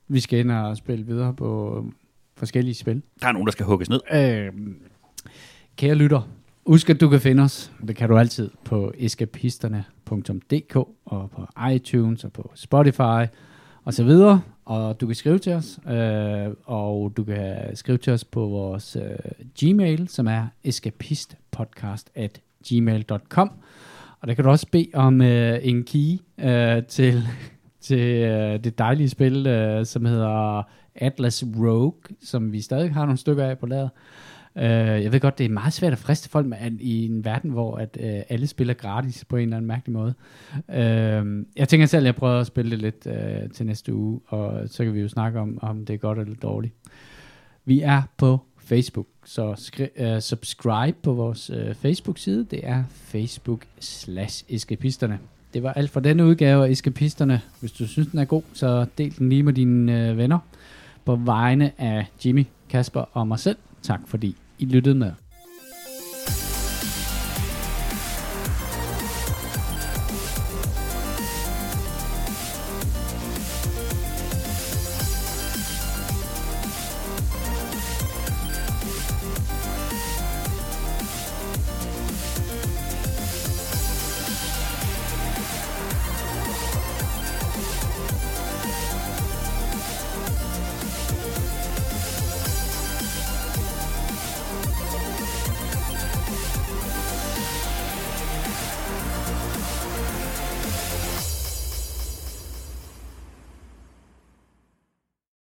[0.07, 1.85] Vi skal ind og spille videre på
[2.37, 3.01] forskellige spil.
[3.21, 3.99] Der er nogen, der skal hugges ned.
[4.13, 4.51] Øh,
[5.77, 6.21] kære lytter,
[6.65, 10.75] husk at du kan finde os, det kan du altid, på eskapisterne.dk
[11.05, 13.25] og på iTunes og på Spotify
[13.83, 14.41] og så videre.
[14.65, 18.95] Og du kan skrive til os, øh, og du kan skrive til os på vores
[18.95, 23.51] øh, Gmail, som er escapistpodcast at gmail.com.
[24.23, 27.23] Og der kan du også bede om øh, en key øh, til,
[27.87, 30.63] til øh, det dejlige spil, øh, som hedder
[30.95, 33.89] Atlas Rogue, som vi stadig har nogle stykker af på lager.
[34.55, 37.25] Øh, jeg ved godt, det er meget svært at friste folk med, at, i en
[37.25, 40.13] verden, hvor at, øh, alle spiller gratis på en eller anden mærkelig måde.
[40.69, 44.21] Øh, jeg tænker selv, at jeg prøver at spille det lidt øh, til næste uge,
[44.27, 46.73] og så kan vi jo snakke om, om det er godt eller dårligt.
[47.65, 52.45] Vi er på Facebook, så skri- uh, subscribe på vores uh, Facebook-side.
[52.51, 55.19] Det er Facebook slash eskapisterne.
[55.53, 57.41] Det var alt for denne udgave af Eskapisterne.
[57.59, 60.39] Hvis du synes, den er god, så del den lige med dine uh, venner.
[61.05, 65.11] På vegne af Jimmy, Kasper og mig selv, tak fordi I lyttede med.